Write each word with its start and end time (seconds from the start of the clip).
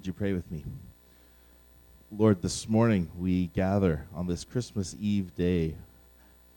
Would 0.00 0.06
you 0.06 0.12
pray 0.14 0.32
with 0.32 0.50
me? 0.50 0.64
Lord, 2.10 2.40
this 2.40 2.66
morning 2.70 3.10
we 3.18 3.48
gather 3.48 4.06
on 4.14 4.26
this 4.26 4.44
Christmas 4.44 4.96
Eve 4.98 5.36
day 5.36 5.74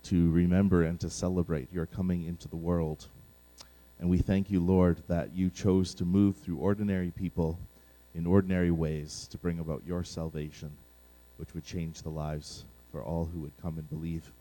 to 0.04 0.32
remember 0.32 0.84
and 0.84 0.98
to 1.02 1.10
celebrate 1.10 1.68
your 1.74 1.86
coming 1.86 2.24
into 2.24 2.48
the 2.48 2.56
world. 2.56 3.06
And 4.00 4.10
we 4.10 4.20
thank 4.20 4.50
you, 4.50 4.62
Lord, 4.62 5.04
that 5.10 5.36
you 5.36 5.50
chose 5.50 5.94
to 5.96 6.06
move 6.06 6.38
through 6.38 6.56
ordinary 6.56 7.12
people 7.12 7.60
in 8.16 8.26
ordinary 8.26 8.72
ways 8.72 9.28
to 9.32 9.38
bring 9.38 9.60
about 9.60 9.84
your 9.86 10.06
salvation, 10.06 10.72
which 11.36 11.54
would 11.54 11.66
change 11.66 12.02
the 12.02 12.10
lives 12.10 12.64
for 12.94 13.04
all 13.04 13.26
who 13.26 13.42
would 13.42 13.62
come 13.62 13.78
and 13.78 13.90
believe. 13.90 14.32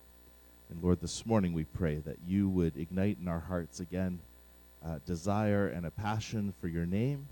And 0.71 0.80
Lord, 0.80 1.00
this 1.00 1.27
morning 1.27 1.53
we 1.53 1.64
pray 1.64 1.96
that 2.07 2.19
you 2.25 2.48
would 2.50 2.77
ignite 2.77 3.19
in 3.21 3.27
our 3.27 3.41
hearts 3.41 3.80
again 3.80 4.21
desire 5.05 5.66
and 5.66 5.87
a 5.87 5.91
passion 5.91 6.55
for 6.61 6.69
your 6.69 6.87
name 6.87 7.27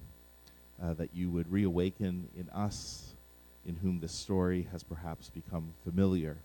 uh, 0.82 0.94
that 0.94 1.10
you 1.14 1.30
would 1.30 1.50
reawaken 1.50 2.28
in 2.36 2.48
us, 2.50 3.14
in 3.66 3.76
whom 3.76 4.00
this 4.00 4.12
story 4.12 4.66
has 4.72 4.82
perhaps 4.82 5.28
become 5.30 5.72
familiar, 5.84 6.38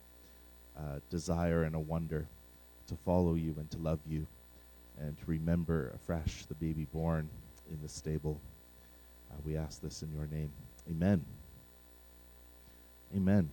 uh, 0.78 1.00
desire 1.10 1.64
and 1.64 1.76
a 1.76 1.80
wonder 1.80 2.28
to 2.88 2.96
follow 3.06 3.34
you 3.36 3.56
and 3.58 3.70
to 3.72 3.78
love 3.78 4.00
you, 4.08 4.28
and 5.00 5.18
to 5.18 5.26
remember 5.26 5.92
afresh 5.96 6.46
the 6.46 6.56
baby 6.56 6.86
born 6.94 7.30
in 7.72 7.80
the 7.82 7.90
stable. 7.90 8.40
Uh, 9.32 9.36
we 9.46 9.58
ask 9.58 9.82
this 9.82 10.02
in 10.02 10.12
your 10.14 10.28
name. 10.28 10.52
Amen. 10.90 11.24
Amen. 13.16 13.50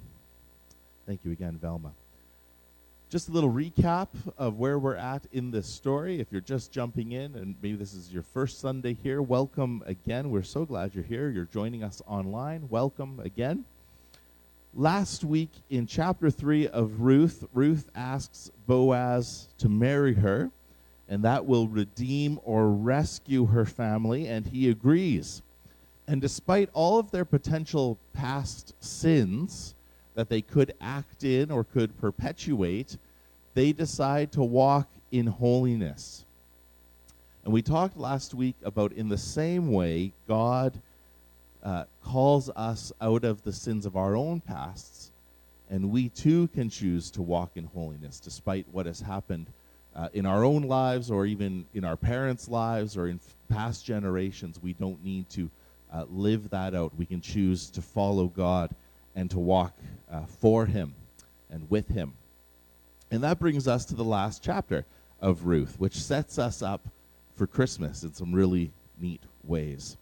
Thank 1.06 1.24
you 1.24 1.32
again, 1.32 1.58
Velma. 1.60 1.92
Just 3.12 3.28
a 3.28 3.32
little 3.32 3.52
recap 3.52 4.08
of 4.38 4.56
where 4.56 4.78
we're 4.78 4.96
at 4.96 5.26
in 5.32 5.50
this 5.50 5.66
story. 5.66 6.18
If 6.18 6.32
you're 6.32 6.40
just 6.40 6.72
jumping 6.72 7.12
in 7.12 7.34
and 7.34 7.56
maybe 7.60 7.76
this 7.76 7.92
is 7.92 8.10
your 8.10 8.22
first 8.22 8.58
Sunday 8.58 8.94
here, 8.94 9.20
welcome 9.20 9.82
again. 9.84 10.30
We're 10.30 10.42
so 10.42 10.64
glad 10.64 10.94
you're 10.94 11.04
here. 11.04 11.28
You're 11.28 11.44
joining 11.44 11.84
us 11.84 12.00
online. 12.06 12.70
Welcome 12.70 13.20
again. 13.20 13.66
Last 14.72 15.24
week 15.24 15.50
in 15.68 15.86
chapter 15.86 16.30
3 16.30 16.68
of 16.68 17.02
Ruth, 17.02 17.44
Ruth 17.52 17.90
asks 17.94 18.50
Boaz 18.66 19.48
to 19.58 19.68
marry 19.68 20.14
her, 20.14 20.50
and 21.06 21.22
that 21.22 21.44
will 21.44 21.68
redeem 21.68 22.40
or 22.44 22.70
rescue 22.70 23.44
her 23.44 23.66
family, 23.66 24.26
and 24.26 24.46
he 24.46 24.70
agrees. 24.70 25.42
And 26.08 26.22
despite 26.22 26.70
all 26.72 26.98
of 26.98 27.10
their 27.10 27.26
potential 27.26 27.98
past 28.14 28.72
sins, 28.82 29.74
that 30.14 30.28
they 30.28 30.42
could 30.42 30.74
act 30.80 31.24
in 31.24 31.50
or 31.50 31.64
could 31.64 31.98
perpetuate, 32.00 32.96
they 33.54 33.72
decide 33.72 34.32
to 34.32 34.42
walk 34.42 34.88
in 35.10 35.26
holiness. 35.26 36.24
And 37.44 37.52
we 37.52 37.62
talked 37.62 37.96
last 37.96 38.34
week 38.34 38.56
about 38.62 38.92
in 38.92 39.08
the 39.08 39.18
same 39.18 39.72
way, 39.72 40.12
God 40.28 40.80
uh, 41.62 41.84
calls 42.02 42.50
us 42.50 42.92
out 43.00 43.24
of 43.24 43.42
the 43.42 43.52
sins 43.52 43.86
of 43.86 43.96
our 43.96 44.16
own 44.16 44.40
pasts, 44.40 45.10
and 45.70 45.90
we 45.90 46.08
too 46.08 46.48
can 46.48 46.68
choose 46.68 47.10
to 47.12 47.22
walk 47.22 47.52
in 47.56 47.64
holiness 47.64 48.20
despite 48.20 48.66
what 48.70 48.86
has 48.86 49.00
happened 49.00 49.46
uh, 49.94 50.08
in 50.12 50.24
our 50.26 50.44
own 50.44 50.62
lives 50.62 51.10
or 51.10 51.26
even 51.26 51.66
in 51.74 51.84
our 51.84 51.96
parents' 51.96 52.48
lives 52.48 52.96
or 52.96 53.08
in 53.08 53.20
past 53.48 53.84
generations. 53.84 54.60
We 54.62 54.72
don't 54.74 55.02
need 55.04 55.28
to 55.30 55.50
uh, 55.92 56.04
live 56.10 56.50
that 56.50 56.74
out. 56.74 56.92
We 56.96 57.06
can 57.06 57.20
choose 57.20 57.70
to 57.70 57.82
follow 57.82 58.26
God 58.26 58.74
and 59.14 59.30
to 59.30 59.38
walk 59.38 59.76
uh, 60.10 60.24
for 60.26 60.66
him 60.66 60.94
and 61.50 61.68
with 61.70 61.88
him. 61.88 62.14
And 63.10 63.22
that 63.22 63.38
brings 63.38 63.68
us 63.68 63.84
to 63.86 63.94
the 63.94 64.04
last 64.04 64.42
chapter 64.42 64.86
of 65.20 65.46
Ruth, 65.46 65.78
which 65.78 65.94
sets 65.94 66.38
us 66.38 66.62
up 66.62 66.88
for 67.34 67.46
Christmas 67.46 68.02
in 68.02 68.14
some 68.14 68.32
really 68.32 68.72
neat 68.98 69.22
ways. 69.44 69.96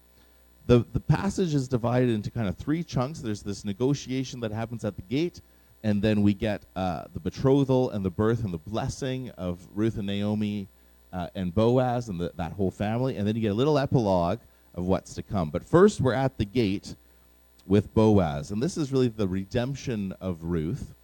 The, 0.66 0.84
the 0.92 1.00
passage 1.00 1.54
is 1.54 1.66
divided 1.66 2.10
into 2.10 2.30
kind 2.30 2.48
of 2.48 2.56
three 2.56 2.84
chunks. 2.84 3.20
There's 3.20 3.42
this 3.42 3.64
negotiation 3.64 4.40
that 4.40 4.52
happens 4.52 4.84
at 4.84 4.94
the 4.94 5.02
gate, 5.02 5.40
and 5.82 6.00
then 6.00 6.22
we 6.22 6.34
get 6.34 6.62
uh, 6.76 7.04
the 7.12 7.20
betrothal 7.20 7.90
and 7.90 8.04
the 8.04 8.10
birth 8.10 8.44
and 8.44 8.54
the 8.54 8.58
blessing 8.58 9.30
of 9.30 9.58
Ruth 9.74 9.98
and 9.98 10.06
Naomi 10.06 10.68
uh, 11.12 11.28
and 11.34 11.52
Boaz 11.52 12.08
and 12.08 12.20
the, 12.20 12.32
that 12.36 12.52
whole 12.52 12.70
family, 12.70 13.16
and 13.16 13.26
then 13.26 13.34
you 13.34 13.42
get 13.42 13.50
a 13.50 13.54
little 13.54 13.78
epilogue 13.78 14.38
of 14.74 14.84
what's 14.84 15.14
to 15.14 15.22
come. 15.22 15.50
But 15.50 15.64
first, 15.64 16.00
we're 16.00 16.14
at 16.14 16.38
the 16.38 16.44
gate 16.44 16.94
with 17.66 17.92
Boaz. 17.94 18.50
And 18.50 18.62
this 18.62 18.76
is 18.76 18.92
really 18.92 19.08
the 19.08 19.28
redemption 19.28 20.14
of 20.20 20.42
Ruth. 20.42 20.94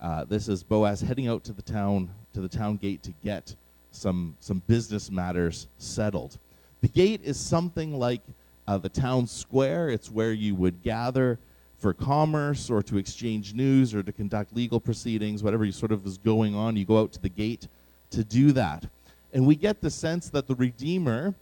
Uh, 0.00 0.24
this 0.24 0.48
is 0.48 0.62
Boaz 0.62 1.00
heading 1.00 1.28
out 1.28 1.44
to 1.44 1.52
the 1.52 1.62
town 1.62 2.10
to 2.34 2.40
the 2.40 2.48
town 2.48 2.76
gate 2.76 3.02
to 3.04 3.12
get 3.22 3.54
some 3.92 4.36
some 4.40 4.62
business 4.66 5.10
matters 5.10 5.68
settled. 5.78 6.38
The 6.80 6.88
gate 6.88 7.20
is 7.22 7.38
something 7.38 7.98
like 7.98 8.20
uh, 8.66 8.78
the 8.78 8.88
town 8.88 9.26
square. 9.26 9.88
It's 9.88 10.10
where 10.10 10.32
you 10.32 10.54
would 10.54 10.82
gather 10.82 11.38
for 11.78 11.92
commerce 11.92 12.70
or 12.70 12.82
to 12.82 12.96
exchange 12.96 13.54
news 13.54 13.94
or 13.94 14.02
to 14.02 14.12
conduct 14.12 14.54
legal 14.54 14.80
proceedings, 14.80 15.42
whatever 15.42 15.64
you 15.64 15.72
sort 15.72 15.92
of 15.92 16.06
is 16.06 16.18
going 16.18 16.54
on. 16.54 16.76
You 16.76 16.84
go 16.84 17.00
out 17.00 17.12
to 17.12 17.22
the 17.22 17.28
gate 17.28 17.68
to 18.10 18.24
do 18.24 18.52
that, 18.52 18.84
and 19.32 19.46
we 19.46 19.54
get 19.54 19.80
the 19.80 19.90
sense 19.90 20.28
that 20.30 20.46
the 20.46 20.54
Redeemer 20.54 21.34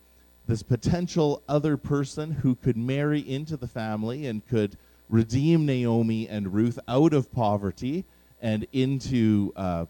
this 0.51 0.63
potential 0.65 1.45
other 1.49 1.77
person 1.77 2.33
who 2.33 2.57
could 2.57 2.77
marry 2.77 3.21
into 3.21 3.57
the 3.57 3.69
family 3.69 4.27
and 4.27 4.45
could 4.49 4.77
redeem 5.09 5.65
Naomi 5.65 6.29
and 6.29 6.53
Ruth 6.53 6.77
out 6.89 7.13
of 7.13 7.31
poverty 7.31 8.05
and 8.43 8.67
into 8.73 9.53
uh, 9.55 9.87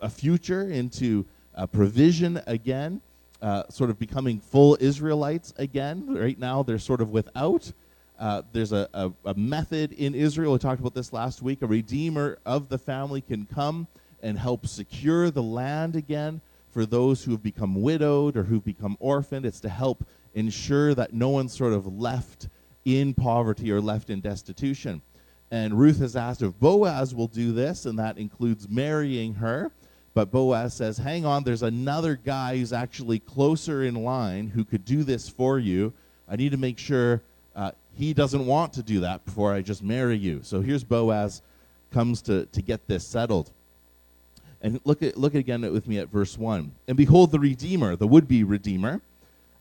a 0.00 0.10
future, 0.10 0.62
into 0.62 1.24
a 1.54 1.68
provision 1.68 2.40
again, 2.48 3.00
uh, 3.40 3.62
sort 3.68 3.88
of 3.90 3.96
becoming 3.96 4.40
full 4.40 4.76
Israelites 4.80 5.54
again. 5.56 6.12
Right 6.12 6.38
now, 6.38 6.64
they're 6.64 6.80
sort 6.80 7.00
of 7.00 7.10
without. 7.10 7.72
Uh, 8.18 8.42
there's 8.52 8.72
a, 8.72 8.88
a, 8.92 9.12
a, 9.24 9.34
method 9.34 9.92
in 9.92 10.16
Israel, 10.16 10.54
we 10.54 10.58
talked 10.58 10.80
about 10.80 10.94
this 10.94 11.12
last 11.12 11.42
week. 11.42 11.62
A 11.62 11.66
redeemer 11.66 12.38
of 12.44 12.68
the 12.68 12.78
family 12.78 13.20
can 13.20 13.46
come 13.46 13.86
and 14.20 14.36
help 14.36 14.66
secure 14.66 15.30
the 15.30 15.44
land 15.44 15.94
again 15.94 16.40
for 16.76 16.84
those 16.84 17.24
who 17.24 17.30
have 17.30 17.42
become 17.42 17.80
widowed 17.80 18.36
or 18.36 18.42
who've 18.42 18.62
become 18.62 18.98
orphaned. 19.00 19.46
It's 19.46 19.60
to 19.60 19.68
help 19.70 20.06
ensure 20.34 20.94
that 20.94 21.14
no 21.14 21.30
one's 21.30 21.56
sort 21.56 21.72
of 21.72 21.86
left 21.86 22.50
in 22.84 23.14
poverty 23.14 23.72
or 23.72 23.80
left 23.80 24.10
in 24.10 24.20
destitution. 24.20 25.00
And 25.50 25.78
Ruth 25.78 26.00
has 26.00 26.16
asked 26.16 26.42
if 26.42 26.52
Boaz 26.60 27.14
will 27.14 27.28
do 27.28 27.52
this, 27.52 27.86
and 27.86 27.98
that 27.98 28.18
includes 28.18 28.68
marrying 28.68 29.36
her. 29.36 29.72
But 30.12 30.30
Boaz 30.30 30.74
says, 30.74 30.98
Hang 30.98 31.24
on, 31.24 31.44
there's 31.44 31.62
another 31.62 32.14
guy 32.14 32.58
who's 32.58 32.74
actually 32.74 33.20
closer 33.20 33.82
in 33.82 34.04
line 34.04 34.48
who 34.48 34.62
could 34.62 34.84
do 34.84 35.02
this 35.02 35.30
for 35.30 35.58
you. 35.58 35.94
I 36.28 36.36
need 36.36 36.50
to 36.50 36.58
make 36.58 36.78
sure 36.78 37.22
uh, 37.54 37.70
he 37.94 38.12
doesn't 38.12 38.44
want 38.44 38.74
to 38.74 38.82
do 38.82 39.00
that 39.00 39.24
before 39.24 39.50
I 39.50 39.62
just 39.62 39.82
marry 39.82 40.18
you. 40.18 40.40
So 40.42 40.60
here's 40.60 40.84
Boaz 40.84 41.40
comes 41.90 42.20
to, 42.22 42.44
to 42.44 42.60
get 42.60 42.86
this 42.86 43.06
settled. 43.06 43.50
And 44.62 44.80
look 44.84 45.02
at 45.02 45.16
look 45.16 45.34
again 45.34 45.60
with 45.72 45.86
me 45.86 45.98
at 45.98 46.08
verse 46.08 46.38
1. 46.38 46.72
And 46.88 46.96
behold 46.96 47.30
the 47.30 47.40
redeemer, 47.40 47.96
the 47.96 48.06
would-be 48.06 48.44
redeemer, 48.44 49.00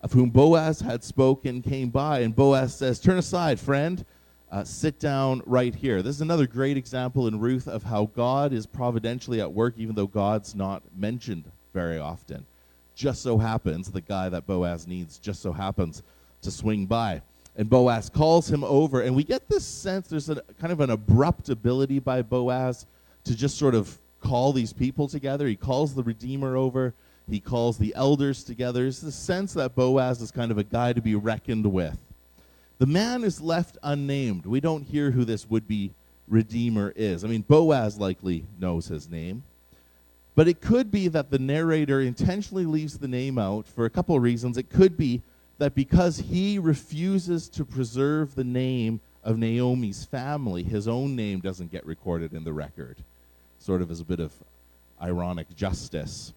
of 0.01 0.13
whom 0.13 0.29
Boaz 0.29 0.79
had 0.79 1.03
spoken 1.03 1.61
came 1.61 1.89
by 1.89 2.19
and 2.19 2.35
Boaz 2.35 2.75
says, 2.75 3.00
"Turn 3.00 3.17
aside, 3.17 3.59
friend. 3.59 4.05
Uh, 4.51 4.63
sit 4.63 5.00
down 5.00 5.41
right 5.45 5.75
here." 5.75 6.01
This 6.01 6.16
is 6.16 6.22
another 6.22 6.47
great 6.47 6.78
example 6.78 7.28
in 7.28 7.39
Ruth 7.39 7.67
of 7.67 7.84
how 7.84 8.05
God 8.16 8.53
is 8.53 8.66
providentially 8.66 9.41
at 9.41 9.51
work 9.51 9.73
even 9.78 9.95
though 9.95 10.07
God's 10.07 10.55
not 10.55 10.84
mentioned 10.97 11.45
very 11.73 11.97
often. 11.97 12.45
Just 12.95 13.22
so 13.22 13.38
happens 13.38 13.91
the 13.91 14.01
guy 14.01 14.29
that 14.29 14.47
Boaz 14.47 14.88
needs 14.88 15.19
just 15.19 15.41
so 15.41 15.51
happens 15.51 16.03
to 16.41 16.51
swing 16.51 16.85
by. 16.85 17.22
And 17.57 17.69
Boaz 17.69 18.09
calls 18.09 18.50
him 18.50 18.63
over, 18.63 19.01
and 19.01 19.16
we 19.16 19.23
get 19.23 19.47
this 19.47 19.66
sense 19.66 20.07
there's 20.07 20.29
a 20.29 20.41
kind 20.59 20.73
of 20.73 20.81
an 20.81 20.89
abrupt 20.89 21.50
ability 21.50 22.00
by 22.00 22.22
Boaz 22.22 22.85
to 23.25 23.35
just 23.35 23.57
sort 23.57 23.75
of 23.75 23.97
call 24.25 24.53
these 24.53 24.73
people 24.73 25.07
together. 25.07 25.47
He 25.47 25.55
calls 25.55 25.93
the 25.93 26.03
Redeemer 26.03 26.57
over. 26.57 26.93
He 27.29 27.39
calls 27.39 27.77
the 27.77 27.93
elders 27.95 28.43
together. 28.43 28.81
There's 28.81 29.01
the 29.01 29.11
sense 29.11 29.53
that 29.53 29.75
Boaz 29.75 30.21
is 30.21 30.31
kind 30.31 30.51
of 30.51 30.57
a 30.57 30.63
guy 30.63 30.93
to 30.93 31.01
be 31.01 31.15
reckoned 31.15 31.71
with. 31.71 31.97
The 32.77 32.85
man 32.85 33.23
is 33.23 33.39
left 33.39 33.77
unnamed. 33.83 34.45
We 34.45 34.59
don't 34.59 34.83
hear 34.83 35.11
who 35.11 35.25
this 35.25 35.49
would 35.49 35.67
be 35.67 35.91
Redeemer 36.27 36.91
is. 36.95 37.23
I 37.23 37.27
mean, 37.27 37.43
Boaz 37.47 37.97
likely 37.99 38.45
knows 38.59 38.87
his 38.87 39.09
name. 39.09 39.43
But 40.35 40.47
it 40.47 40.59
could 40.59 40.91
be 40.91 41.07
that 41.07 41.31
the 41.31 41.39
narrator 41.39 42.01
intentionally 42.01 42.66
leaves 42.66 42.97
the 42.97 43.07
name 43.07 43.37
out 43.37 43.67
for 43.67 43.85
a 43.85 43.89
couple 43.89 44.16
of 44.16 44.21
reasons. 44.21 44.57
It 44.57 44.69
could 44.69 44.97
be 44.97 45.21
that 45.59 45.73
because 45.73 46.17
he 46.17 46.59
refuses 46.59 47.47
to 47.49 47.63
preserve 47.63 48.35
the 48.35 48.43
name 48.43 48.99
of 49.23 49.37
Naomi's 49.37 50.03
family, 50.03 50.63
his 50.63 50.87
own 50.87 51.16
name 51.16 51.39
doesn't 51.39 51.71
get 51.71 51.85
recorded 51.85 52.33
in 52.33 52.43
the 52.43 52.51
record 52.51 52.97
sort 53.66 53.82
of 53.82 53.90
as 53.90 54.00
a 54.00 54.06
bit 54.06 54.20
of 54.20 54.32
ironic 55.02 55.47
justice. 55.56 56.34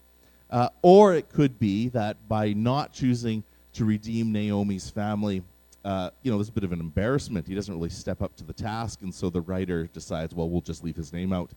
Uh, 0.51 0.71
or 0.81 1.15
it 1.15 1.29
could 1.29 1.59
be 1.59 1.89
that 1.91 2.17
by 2.27 2.55
not 2.55 2.91
choosing 2.91 3.45
to 3.75 3.85
redeem 3.85 4.33
Naomi's 4.33 4.89
family, 4.89 5.43
uh, 5.85 6.09
you 6.23 6.31
know, 6.31 6.39
there's 6.39 6.49
a 6.49 6.53
bit 6.53 6.65
of 6.65 6.73
an 6.73 6.81
embarrassment. 6.81 7.47
He 7.47 7.55
doesn't 7.55 7.73
really 7.73 7.91
step 7.91 8.23
up 8.23 8.35
to 8.37 8.45
the 8.45 8.55
task, 8.55 9.03
and 9.03 9.15
so 9.15 9.29
the 9.29 9.43
writer 9.43 9.89
decides, 9.93 10.35
well, 10.35 10.49
we'll 10.49 10.63
just 10.63 10.83
leave 10.83 10.97
his 10.97 11.13
name 11.13 11.35
out, 11.35 11.51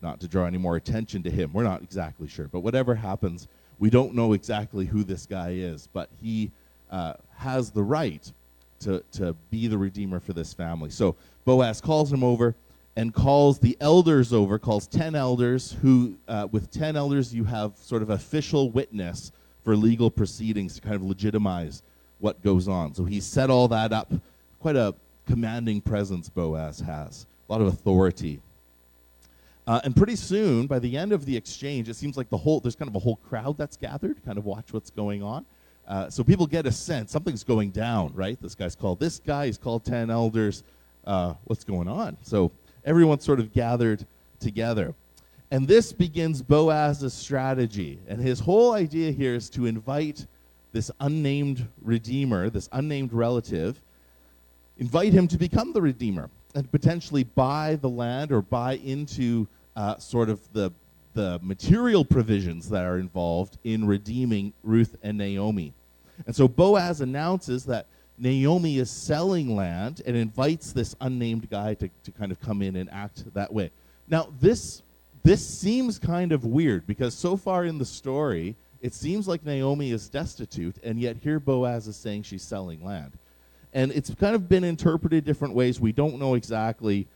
not 0.00 0.20
to 0.20 0.28
draw 0.28 0.46
any 0.46 0.58
more 0.58 0.76
attention 0.76 1.24
to 1.24 1.30
him. 1.30 1.52
We're 1.52 1.64
not 1.64 1.82
exactly 1.82 2.28
sure. 2.28 2.46
But 2.46 2.60
whatever 2.60 2.94
happens, 2.94 3.48
we 3.80 3.90
don't 3.90 4.14
know 4.14 4.32
exactly 4.32 4.86
who 4.86 5.02
this 5.02 5.26
guy 5.26 5.50
is, 5.50 5.88
but 5.92 6.08
he 6.22 6.52
uh, 6.92 7.14
has 7.34 7.72
the 7.72 7.82
right 7.82 8.32
to, 8.80 9.02
to 9.12 9.34
be 9.50 9.66
the 9.66 9.76
redeemer 9.76 10.20
for 10.20 10.34
this 10.34 10.54
family. 10.54 10.90
So 10.90 11.16
Boaz 11.44 11.80
calls 11.80 12.12
him 12.12 12.22
over 12.22 12.54
and 12.96 13.12
calls 13.12 13.58
the 13.58 13.76
elders 13.80 14.32
over, 14.32 14.58
calls 14.58 14.86
10 14.86 15.14
elders, 15.14 15.76
who, 15.82 16.16
uh, 16.28 16.48
with 16.50 16.70
10 16.70 16.96
elders, 16.96 17.34
you 17.34 17.44
have 17.44 17.76
sort 17.76 18.02
of 18.02 18.10
official 18.10 18.70
witness 18.70 19.32
for 19.64 19.76
legal 19.76 20.10
proceedings 20.10 20.76
to 20.76 20.80
kind 20.80 20.94
of 20.94 21.02
legitimize 21.02 21.82
what 22.20 22.42
goes 22.42 22.68
on. 22.68 22.94
So 22.94 23.04
he 23.04 23.20
set 23.20 23.50
all 23.50 23.68
that 23.68 23.92
up. 23.92 24.12
Quite 24.60 24.76
a 24.76 24.94
commanding 25.26 25.80
presence 25.82 26.28
Boaz 26.30 26.80
has, 26.80 27.26
a 27.48 27.52
lot 27.52 27.60
of 27.60 27.66
authority. 27.66 28.40
Uh, 29.66 29.80
and 29.84 29.94
pretty 29.94 30.16
soon, 30.16 30.66
by 30.66 30.78
the 30.78 30.96
end 30.96 31.12
of 31.12 31.26
the 31.26 31.36
exchange, 31.36 31.88
it 31.88 31.94
seems 31.94 32.16
like 32.16 32.30
the 32.30 32.36
whole 32.36 32.60
there's 32.60 32.76
kind 32.76 32.88
of 32.88 32.94
a 32.94 33.00
whole 33.00 33.16
crowd 33.16 33.58
that's 33.58 33.76
gathered, 33.76 34.24
kind 34.24 34.38
of 34.38 34.44
watch 34.46 34.72
what's 34.72 34.90
going 34.90 35.22
on. 35.22 35.44
Uh, 35.86 36.08
so 36.08 36.24
people 36.24 36.46
get 36.46 36.66
a 36.66 36.72
sense 36.72 37.12
something's 37.12 37.44
going 37.44 37.70
down, 37.70 38.12
right? 38.14 38.40
This 38.40 38.54
guy's 38.54 38.74
called 38.74 39.00
this 39.00 39.18
guy, 39.18 39.46
he's 39.46 39.58
called 39.58 39.84
10 39.84 40.10
elders. 40.10 40.62
Uh, 41.04 41.34
what's 41.44 41.64
going 41.64 41.86
on? 41.86 42.16
So 42.22 42.50
everyone's 42.86 43.24
sort 43.24 43.40
of 43.40 43.52
gathered 43.52 44.06
together. 44.40 44.94
And 45.50 45.68
this 45.68 45.92
begins 45.92 46.42
Boaz's 46.42 47.12
strategy. 47.12 47.98
And 48.08 48.20
his 48.20 48.40
whole 48.40 48.72
idea 48.72 49.12
here 49.12 49.34
is 49.34 49.50
to 49.50 49.66
invite 49.66 50.26
this 50.72 50.90
unnamed 51.00 51.66
redeemer, 51.82 52.50
this 52.50 52.68
unnamed 52.72 53.12
relative, 53.12 53.80
invite 54.78 55.12
him 55.12 55.28
to 55.28 55.38
become 55.38 55.72
the 55.72 55.82
redeemer 55.82 56.30
and 56.54 56.70
potentially 56.70 57.24
buy 57.24 57.78
the 57.80 57.88
land 57.88 58.32
or 58.32 58.42
buy 58.42 58.76
into 58.76 59.46
uh, 59.76 59.96
sort 59.98 60.28
of 60.28 60.40
the 60.52 60.72
the 61.16 61.40
material 61.42 62.04
provisions 62.04 62.68
that 62.68 62.84
are 62.84 62.98
involved 62.98 63.56
in 63.64 63.86
redeeming 63.86 64.52
Ruth 64.62 64.96
and 65.02 65.16
Naomi. 65.16 65.72
And 66.26 66.36
so 66.36 66.46
Boaz 66.46 67.00
announces 67.00 67.64
that 67.64 67.86
Naomi 68.18 68.78
is 68.78 68.90
selling 68.90 69.54
land 69.54 70.02
and 70.06 70.16
invites 70.16 70.72
this 70.72 70.94
unnamed 71.00 71.50
guy 71.50 71.74
to, 71.74 71.90
to 72.04 72.10
kind 72.10 72.32
of 72.32 72.40
come 72.40 72.62
in 72.62 72.76
and 72.76 72.90
act 72.90 73.24
that 73.34 73.52
way. 73.52 73.70
Now, 74.08 74.32
this, 74.40 74.82
this 75.22 75.46
seems 75.46 75.98
kind 75.98 76.32
of 76.32 76.44
weird 76.44 76.86
because 76.86 77.14
so 77.14 77.36
far 77.36 77.64
in 77.64 77.78
the 77.78 77.84
story, 77.84 78.56
it 78.80 78.94
seems 78.94 79.26
like 79.26 79.44
Naomi 79.44 79.90
is 79.90 80.08
destitute, 80.08 80.76
and 80.82 81.00
yet 81.00 81.16
here 81.22 81.40
Boaz 81.40 81.86
is 81.88 81.96
saying 81.96 82.22
she's 82.22 82.42
selling 82.42 82.84
land. 82.84 83.12
And 83.72 83.92
it's 83.92 84.14
kind 84.14 84.34
of 84.34 84.48
been 84.48 84.64
interpreted 84.64 85.24
different 85.24 85.54
ways. 85.54 85.80
We 85.80 85.92
don't 85.92 86.18
know 86.18 86.34
exactly 86.34 87.06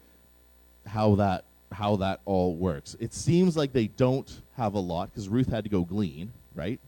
how 0.87 1.15
that 1.17 1.45
how 1.73 1.97
that 1.97 2.21
all 2.25 2.57
works. 2.57 2.97
It 2.99 3.15
seems 3.15 3.57
like 3.57 3.73
they 3.73 3.87
don't 3.87 4.43
have 4.57 4.75
a 4.75 4.81
lot 4.81 5.11
because 5.11 5.29
Ruth 5.29 5.49
had 5.49 5.63
to 5.63 5.71
go 5.71 5.83
glean, 5.83 6.33
right? 6.55 6.81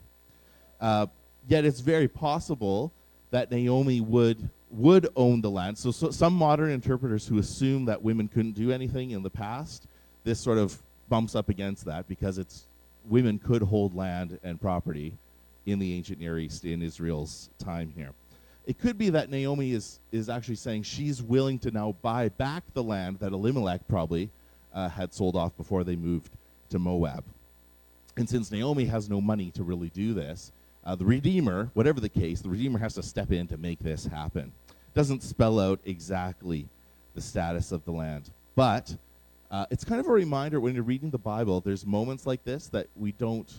Uh, 0.81 1.07
yet 1.47 1.65
it's 1.65 1.79
very 1.79 2.09
possible 2.09 2.93
that 3.33 3.51
Naomi 3.51 4.01
would 4.01 4.49
would 4.71 5.09
own 5.17 5.43
the 5.43 5.51
land. 5.51 5.77
So, 5.77 5.91
so, 5.91 6.11
some 6.11 6.33
modern 6.33 6.71
interpreters 6.71 7.27
who 7.27 7.39
assume 7.39 7.87
that 7.87 8.03
women 8.03 8.29
couldn't 8.29 8.53
do 8.53 8.71
anything 8.71 9.11
in 9.11 9.23
the 9.23 9.31
past, 9.31 9.87
this 10.25 10.41
sort 10.41 10.59
of 10.59 10.79
bumps 11.09 11.35
up 11.35 11.49
against 11.49 11.85
that 11.87 12.09
because 12.09 12.39
it's 12.39 12.67
women 13.07 13.39
could 13.39 13.63
hold 13.63 13.95
land 13.95 14.39
and 14.43 14.61
property 14.61 15.13
in 15.67 15.79
the 15.79 15.95
ancient 15.95 16.21
Near 16.21 16.39
East 16.39 16.65
in 16.65 16.81
Israel's 16.83 17.51
time 17.59 17.93
here. 17.95 18.13
It 18.67 18.79
could 18.79 18.97
be 18.97 19.11
that 19.11 19.29
Naomi 19.29 19.73
is 19.73 19.99
is 20.13 20.29
actually 20.29 20.57
saying 20.57 20.85
she's 20.85 21.23
willing 21.23 21.59
to 21.61 21.71
now 21.71 21.97
buy 22.01 22.29
back 22.29 22.63
the 22.75 22.83
land 22.83 23.19
that 23.19 23.33
Elimelech 23.33 23.87
probably 23.89 24.31
uh, 24.73 24.89
had 24.89 25.13
sold 25.13 25.37
off 25.37 25.57
before 25.57 25.85
they 25.85 25.97
moved 25.97 26.31
to 26.71 26.79
Moab. 26.79 27.25
And 28.17 28.29
since 28.29 28.51
Naomi 28.51 28.85
has 28.87 29.09
no 29.09 29.21
money 29.21 29.51
to 29.53 29.63
really 29.63 29.89
do 29.89 30.15
this, 30.15 30.53
uh, 30.85 30.95
the 30.95 31.05
Redeemer, 31.05 31.71
whatever 31.75 32.01
the 32.01 32.09
case, 32.09 32.41
the 32.41 32.49
Redeemer 32.49 32.79
has 32.79 32.95
to 32.95 33.03
step 33.03 33.31
in 33.33 33.47
to 33.49 33.57
make 33.57 33.79
this 33.79 34.07
happen. 34.07 34.53
Doesn't 34.95 35.23
spell 35.23 35.61
out 35.61 35.81
exactly 35.85 36.69
the 37.15 37.21
status 37.21 37.73
of 37.73 37.85
the 37.85 37.93
land. 37.93 38.31
But 38.55 38.97
uh, 39.51 39.67
it's 39.71 39.85
kind 39.85 40.01
of 40.01 40.09
a 40.09 40.13
reminder 40.13 40.61
when 40.61 40.75
you're 40.75 40.83
reading 40.83 41.11
the 41.11 41.19
Bible, 41.19 41.61
there's 41.61 41.87
moments 41.87 42.27
like 42.27 42.45
this 42.45 42.69
that 42.69 42.89
we 42.97 43.13
don't, 43.13 43.53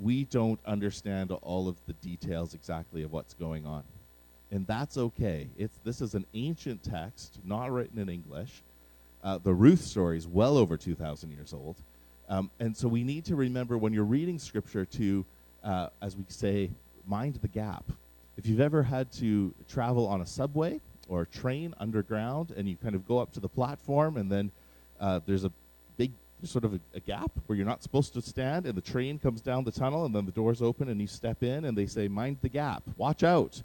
we 0.00 0.24
don't 0.24 0.58
understand 0.66 1.30
all 1.30 1.68
of 1.68 1.76
the 1.86 1.92
details 1.94 2.54
exactly 2.54 3.02
of 3.02 3.12
what's 3.12 3.34
going 3.34 3.66
on. 3.66 3.84
And 4.50 4.66
that's 4.66 4.98
okay. 4.98 5.48
It's, 5.56 5.78
this 5.82 6.00
is 6.00 6.14
an 6.14 6.26
ancient 6.34 6.82
text, 6.82 7.38
not 7.44 7.70
written 7.70 7.98
in 7.98 8.08
English. 8.08 8.62
Uh, 9.24 9.38
the 9.38 9.54
Ruth 9.54 9.80
story 9.80 10.18
is 10.18 10.26
well 10.26 10.58
over 10.58 10.76
2,000 10.76 11.30
years 11.30 11.52
old. 11.52 11.76
Um, 12.28 12.50
and 12.60 12.76
so 12.76 12.88
we 12.88 13.02
need 13.02 13.24
to 13.26 13.36
remember 13.36 13.78
when 13.78 13.92
you're 13.92 14.04
reading 14.04 14.38
scripture 14.38 14.84
to, 14.84 15.24
uh, 15.64 15.88
as 16.00 16.16
we 16.16 16.24
say, 16.28 16.70
mind 17.06 17.36
the 17.36 17.48
gap. 17.48 17.84
If 18.36 18.46
you've 18.46 18.60
ever 18.60 18.82
had 18.82 19.12
to 19.12 19.54
travel 19.68 20.06
on 20.06 20.20
a 20.20 20.26
subway 20.26 20.80
or 21.08 21.22
a 21.22 21.26
train 21.26 21.74
underground 21.78 22.52
and 22.56 22.68
you 22.68 22.76
kind 22.76 22.94
of 22.94 23.06
go 23.06 23.18
up 23.18 23.32
to 23.32 23.40
the 23.40 23.48
platform 23.48 24.16
and 24.16 24.30
then 24.30 24.50
uh, 25.00 25.20
there's 25.26 25.44
a 25.44 25.52
big 25.96 26.12
sort 26.44 26.64
of 26.64 26.74
a, 26.74 26.80
a, 26.94 27.00
gap 27.00 27.30
where 27.46 27.56
you're 27.56 27.66
not 27.66 27.82
supposed 27.82 28.14
to 28.14 28.22
stand 28.22 28.66
and 28.66 28.74
the 28.76 28.82
train 28.82 29.18
comes 29.18 29.40
down 29.40 29.64
the 29.64 29.72
tunnel 29.72 30.06
and 30.06 30.14
then 30.14 30.24
the 30.26 30.32
doors 30.32 30.62
open 30.62 30.88
and 30.88 31.00
you 31.00 31.06
step 31.06 31.42
in 31.42 31.64
and 31.64 31.76
they 31.76 31.86
say, 31.86 32.08
mind 32.08 32.38
the 32.42 32.48
gap, 32.48 32.82
watch 32.96 33.22
out. 33.22 33.62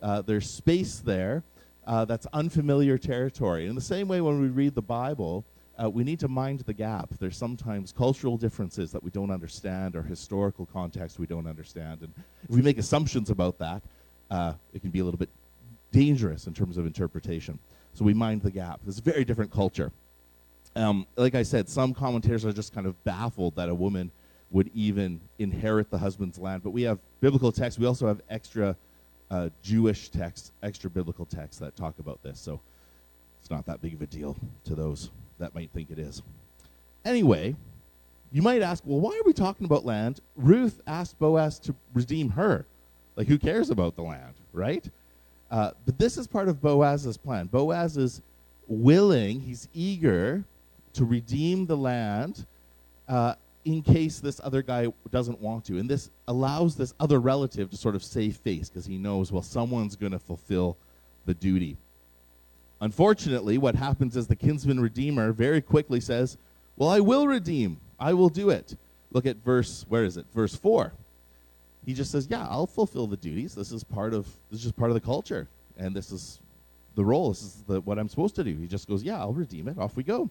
Uh, 0.00 0.22
there's 0.22 0.48
space 0.48 1.00
there 1.00 1.42
uh, 1.86 2.04
that's 2.04 2.26
unfamiliar 2.32 2.96
territory. 2.96 3.66
In 3.66 3.74
the 3.74 3.80
same 3.80 4.08
way, 4.08 4.20
when 4.20 4.40
we 4.40 4.48
read 4.48 4.74
the 4.74 4.82
Bible, 4.82 5.44
uh, 5.82 5.90
we 5.90 6.04
need 6.04 6.20
to 6.20 6.28
mind 6.28 6.60
the 6.60 6.72
gap. 6.72 7.10
There's 7.18 7.36
sometimes 7.36 7.92
cultural 7.92 8.36
differences 8.36 8.92
that 8.92 9.02
we 9.02 9.10
don't 9.10 9.30
understand 9.30 9.96
or 9.96 10.02
historical 10.02 10.66
context 10.66 11.18
we 11.18 11.26
don't 11.26 11.46
understand. 11.46 12.02
And 12.02 12.12
if 12.48 12.50
we 12.50 12.62
make 12.62 12.78
assumptions 12.78 13.30
about 13.30 13.58
that, 13.58 13.82
uh, 14.30 14.54
it 14.72 14.82
can 14.82 14.90
be 14.90 15.00
a 15.00 15.04
little 15.04 15.18
bit 15.18 15.30
dangerous 15.90 16.46
in 16.46 16.54
terms 16.54 16.76
of 16.76 16.86
interpretation. 16.86 17.58
So 17.94 18.04
we 18.04 18.14
mind 18.14 18.42
the 18.42 18.50
gap. 18.50 18.80
It's 18.86 18.98
a 18.98 19.02
very 19.02 19.24
different 19.24 19.52
culture. 19.52 19.92
Um, 20.76 21.06
like 21.16 21.34
I 21.34 21.44
said, 21.44 21.68
some 21.68 21.94
commentators 21.94 22.44
are 22.44 22.52
just 22.52 22.74
kind 22.74 22.86
of 22.86 23.02
baffled 23.04 23.56
that 23.56 23.68
a 23.68 23.74
woman 23.74 24.10
would 24.50 24.70
even 24.74 25.20
inherit 25.38 25.90
the 25.90 25.98
husband's 25.98 26.38
land. 26.38 26.62
But 26.62 26.70
we 26.70 26.82
have 26.82 26.98
biblical 27.20 27.52
texts. 27.52 27.78
We 27.78 27.86
also 27.86 28.06
have 28.06 28.20
extra 28.28 28.76
uh, 29.30 29.50
Jewish 29.62 30.10
texts, 30.10 30.52
extra 30.62 30.90
biblical 30.90 31.26
texts 31.26 31.60
that 31.60 31.76
talk 31.76 31.98
about 31.98 32.22
this. 32.22 32.40
So 32.40 32.60
it's 33.40 33.50
not 33.50 33.66
that 33.66 33.80
big 33.82 33.94
of 33.94 34.02
a 34.02 34.06
deal 34.06 34.36
to 34.64 34.74
those 34.74 35.10
that 35.38 35.54
might 35.54 35.70
think 35.70 35.90
it 35.90 35.98
is. 35.98 36.22
Anyway, 37.04 37.54
you 38.32 38.42
might 38.42 38.62
ask, 38.62 38.82
well, 38.86 39.00
why 39.00 39.10
are 39.10 39.22
we 39.24 39.32
talking 39.32 39.64
about 39.64 39.84
land? 39.84 40.20
Ruth 40.36 40.80
asked 40.86 41.18
Boaz 41.18 41.58
to 41.60 41.74
redeem 41.92 42.30
her. 42.30 42.66
Like, 43.16 43.28
who 43.28 43.38
cares 43.38 43.70
about 43.70 43.94
the 43.94 44.02
land, 44.02 44.34
right? 44.52 44.88
Uh, 45.50 45.70
but 45.86 45.98
this 45.98 46.16
is 46.16 46.26
part 46.26 46.48
of 46.48 46.60
Boaz's 46.60 47.16
plan. 47.16 47.46
Boaz 47.46 47.96
is 47.96 48.22
willing, 48.66 49.40
he's 49.40 49.68
eager 49.72 50.42
to 50.94 51.04
redeem 51.04 51.66
the 51.66 51.76
land 51.76 52.46
uh, 53.08 53.34
in 53.64 53.82
case 53.82 54.18
this 54.18 54.40
other 54.42 54.62
guy 54.62 54.88
doesn't 55.10 55.40
want 55.40 55.64
to. 55.66 55.78
And 55.78 55.88
this 55.88 56.10
allows 56.28 56.76
this 56.76 56.94
other 56.98 57.20
relative 57.20 57.70
to 57.70 57.76
sort 57.76 57.94
of 57.94 58.02
save 58.02 58.36
face 58.36 58.68
because 58.68 58.86
he 58.86 58.98
knows, 58.98 59.30
well, 59.30 59.42
someone's 59.42 59.96
going 59.96 60.12
to 60.12 60.18
fulfill 60.18 60.76
the 61.26 61.34
duty. 61.34 61.76
Unfortunately, 62.84 63.56
what 63.56 63.76
happens 63.76 64.14
is 64.14 64.26
the 64.26 64.36
kinsman 64.36 64.78
redeemer 64.78 65.32
very 65.32 65.62
quickly 65.62 66.00
says, 66.00 66.36
Well, 66.76 66.90
I 66.90 67.00
will 67.00 67.26
redeem. 67.26 67.80
I 67.98 68.12
will 68.12 68.28
do 68.28 68.50
it. 68.50 68.76
Look 69.10 69.24
at 69.24 69.36
verse, 69.38 69.86
where 69.88 70.04
is 70.04 70.18
it? 70.18 70.26
Verse 70.34 70.54
4. 70.54 70.92
He 71.86 71.94
just 71.94 72.10
says, 72.10 72.26
Yeah, 72.28 72.46
I'll 72.46 72.66
fulfill 72.66 73.06
the 73.06 73.16
duties. 73.16 73.54
This 73.54 73.72
is 73.72 73.82
part 73.82 74.12
of 74.12 74.26
this 74.50 74.58
is 74.58 74.64
just 74.64 74.76
part 74.76 74.90
of 74.90 74.94
the 74.96 75.00
culture. 75.00 75.48
And 75.78 75.96
this 75.96 76.12
is 76.12 76.40
the 76.94 77.02
role. 77.02 77.30
This 77.30 77.40
is 77.40 77.64
the, 77.66 77.80
what 77.80 77.98
I'm 77.98 78.06
supposed 78.10 78.34
to 78.34 78.44
do. 78.44 78.54
He 78.54 78.66
just 78.66 78.86
goes, 78.86 79.02
Yeah, 79.02 79.18
I'll 79.18 79.32
redeem 79.32 79.66
it. 79.68 79.78
Off 79.78 79.96
we 79.96 80.02
go. 80.02 80.28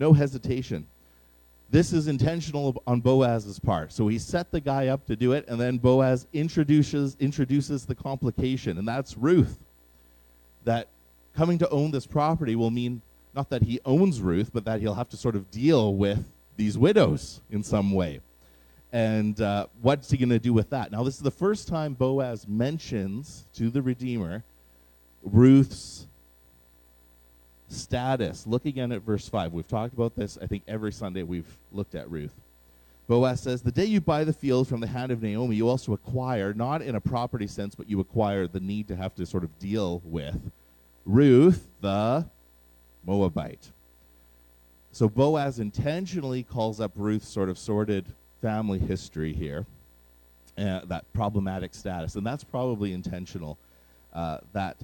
No 0.00 0.12
hesitation. 0.12 0.88
This 1.70 1.92
is 1.92 2.08
intentional 2.08 2.82
on 2.84 3.00
Boaz's 3.00 3.60
part. 3.60 3.92
So 3.92 4.08
he 4.08 4.18
set 4.18 4.50
the 4.50 4.60
guy 4.60 4.88
up 4.88 5.06
to 5.06 5.14
do 5.14 5.34
it, 5.34 5.44
and 5.46 5.60
then 5.60 5.78
Boaz 5.78 6.26
introduces 6.32 7.16
introduces 7.20 7.86
the 7.86 7.94
complication, 7.94 8.76
and 8.76 8.88
that's 8.88 9.16
Ruth. 9.16 9.60
That 10.64 10.88
coming 11.34 11.58
to 11.58 11.68
own 11.70 11.90
this 11.90 12.06
property 12.06 12.56
will 12.56 12.70
mean 12.70 13.02
not 13.34 13.50
that 13.50 13.62
he 13.62 13.80
owns 13.84 14.20
Ruth, 14.20 14.50
but 14.52 14.64
that 14.64 14.80
he'll 14.80 14.94
have 14.94 15.08
to 15.10 15.16
sort 15.16 15.36
of 15.36 15.50
deal 15.50 15.94
with 15.94 16.24
these 16.56 16.76
widows 16.76 17.40
in 17.50 17.62
some 17.62 17.92
way. 17.92 18.20
And 18.92 19.40
uh, 19.40 19.66
what's 19.80 20.10
he 20.10 20.18
going 20.18 20.28
to 20.28 20.38
do 20.38 20.52
with 20.52 20.70
that? 20.70 20.92
Now, 20.92 21.02
this 21.02 21.14
is 21.14 21.22
the 21.22 21.30
first 21.30 21.66
time 21.66 21.94
Boaz 21.94 22.46
mentions 22.46 23.46
to 23.54 23.70
the 23.70 23.80
Redeemer 23.80 24.44
Ruth's 25.22 26.06
status. 27.68 28.46
Look 28.46 28.66
again 28.66 28.92
at 28.92 29.00
verse 29.00 29.28
5. 29.28 29.54
We've 29.54 29.66
talked 29.66 29.94
about 29.94 30.14
this, 30.14 30.36
I 30.42 30.46
think, 30.46 30.64
every 30.68 30.92
Sunday 30.92 31.22
we've 31.22 31.56
looked 31.72 31.94
at 31.94 32.10
Ruth. 32.10 32.34
Boaz 33.08 33.40
says, 33.40 33.62
The 33.62 33.72
day 33.72 33.86
you 33.86 34.02
buy 34.02 34.24
the 34.24 34.32
field 34.32 34.68
from 34.68 34.80
the 34.80 34.86
hand 34.86 35.10
of 35.10 35.22
Naomi, 35.22 35.56
you 35.56 35.68
also 35.68 35.94
acquire, 35.94 36.52
not 36.52 36.82
in 36.82 36.94
a 36.94 37.00
property 37.00 37.46
sense, 37.46 37.74
but 37.74 37.88
you 37.88 37.98
acquire 38.00 38.46
the 38.46 38.60
need 38.60 38.88
to 38.88 38.96
have 38.96 39.14
to 39.14 39.24
sort 39.24 39.42
of 39.42 39.58
deal 39.58 40.02
with 40.04 40.38
Ruth, 41.04 41.66
the 41.80 42.26
Moabite. 43.04 43.70
So 44.92 45.08
Boaz 45.08 45.58
intentionally 45.58 46.42
calls 46.42 46.80
up 46.80 46.92
Ruth's 46.94 47.28
sort 47.28 47.48
of 47.48 47.58
sordid 47.58 48.04
family 48.40 48.78
history 48.78 49.32
here, 49.32 49.66
uh, 50.58 50.80
that 50.84 51.10
problematic 51.12 51.74
status. 51.74 52.14
And 52.14 52.26
that's 52.26 52.44
probably 52.44 52.92
intentional. 52.92 53.58
Uh, 54.12 54.38
that 54.52 54.76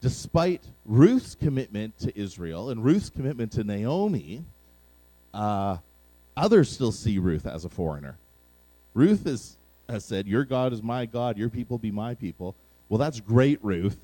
despite 0.00 0.62
Ruth's 0.84 1.36
commitment 1.36 1.96
to 2.00 2.18
Israel 2.18 2.70
and 2.70 2.84
Ruth's 2.84 3.08
commitment 3.08 3.52
to 3.52 3.64
Naomi, 3.64 4.44
uh, 5.32 5.76
others 6.36 6.70
still 6.70 6.92
see 6.92 7.18
Ruth 7.18 7.46
as 7.46 7.64
a 7.64 7.68
foreigner. 7.68 8.16
Ruth 8.94 9.26
is, 9.26 9.56
has 9.88 10.04
said, 10.04 10.26
Your 10.26 10.44
God 10.44 10.72
is 10.72 10.82
my 10.82 11.06
God, 11.06 11.38
your 11.38 11.48
people 11.48 11.78
be 11.78 11.92
my 11.92 12.14
people. 12.14 12.56
Well, 12.88 12.98
that's 12.98 13.20
great, 13.20 13.58
Ruth, 13.62 13.96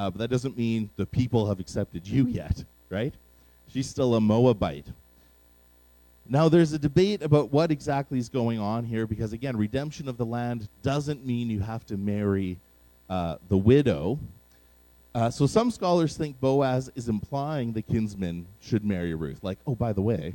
uh, 0.00 0.08
but 0.08 0.18
that 0.18 0.30
doesn't 0.30 0.56
mean 0.56 0.88
the 0.96 1.04
people 1.04 1.46
have 1.46 1.60
accepted 1.60 2.06
you 2.06 2.26
yet, 2.26 2.64
right? 2.88 3.12
She's 3.68 3.86
still 3.86 4.14
a 4.14 4.20
Moabite. 4.20 4.86
Now, 6.26 6.48
there's 6.48 6.72
a 6.72 6.78
debate 6.78 7.20
about 7.20 7.52
what 7.52 7.70
exactly 7.70 8.18
is 8.18 8.30
going 8.30 8.58
on 8.58 8.84
here 8.84 9.06
because, 9.06 9.34
again, 9.34 9.58
redemption 9.58 10.08
of 10.08 10.16
the 10.16 10.24
land 10.24 10.68
doesn't 10.82 11.26
mean 11.26 11.50
you 11.50 11.60
have 11.60 11.84
to 11.86 11.98
marry 11.98 12.56
uh, 13.10 13.36
the 13.50 13.58
widow. 13.58 14.18
Uh, 15.14 15.28
so, 15.28 15.46
some 15.46 15.70
scholars 15.70 16.16
think 16.16 16.40
Boaz 16.40 16.90
is 16.94 17.10
implying 17.10 17.74
the 17.74 17.82
kinsman 17.82 18.46
should 18.62 18.86
marry 18.86 19.12
Ruth. 19.12 19.40
Like, 19.42 19.58
oh, 19.66 19.74
by 19.74 19.92
the 19.92 20.00
way, 20.00 20.34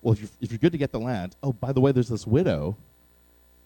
well, 0.00 0.14
if 0.14 0.20
you're, 0.20 0.30
if 0.40 0.50
you're 0.50 0.58
good 0.58 0.72
to 0.72 0.78
get 0.78 0.92
the 0.92 1.00
land, 1.00 1.36
oh, 1.42 1.52
by 1.52 1.72
the 1.72 1.80
way, 1.82 1.92
there's 1.92 2.08
this 2.08 2.26
widow 2.26 2.74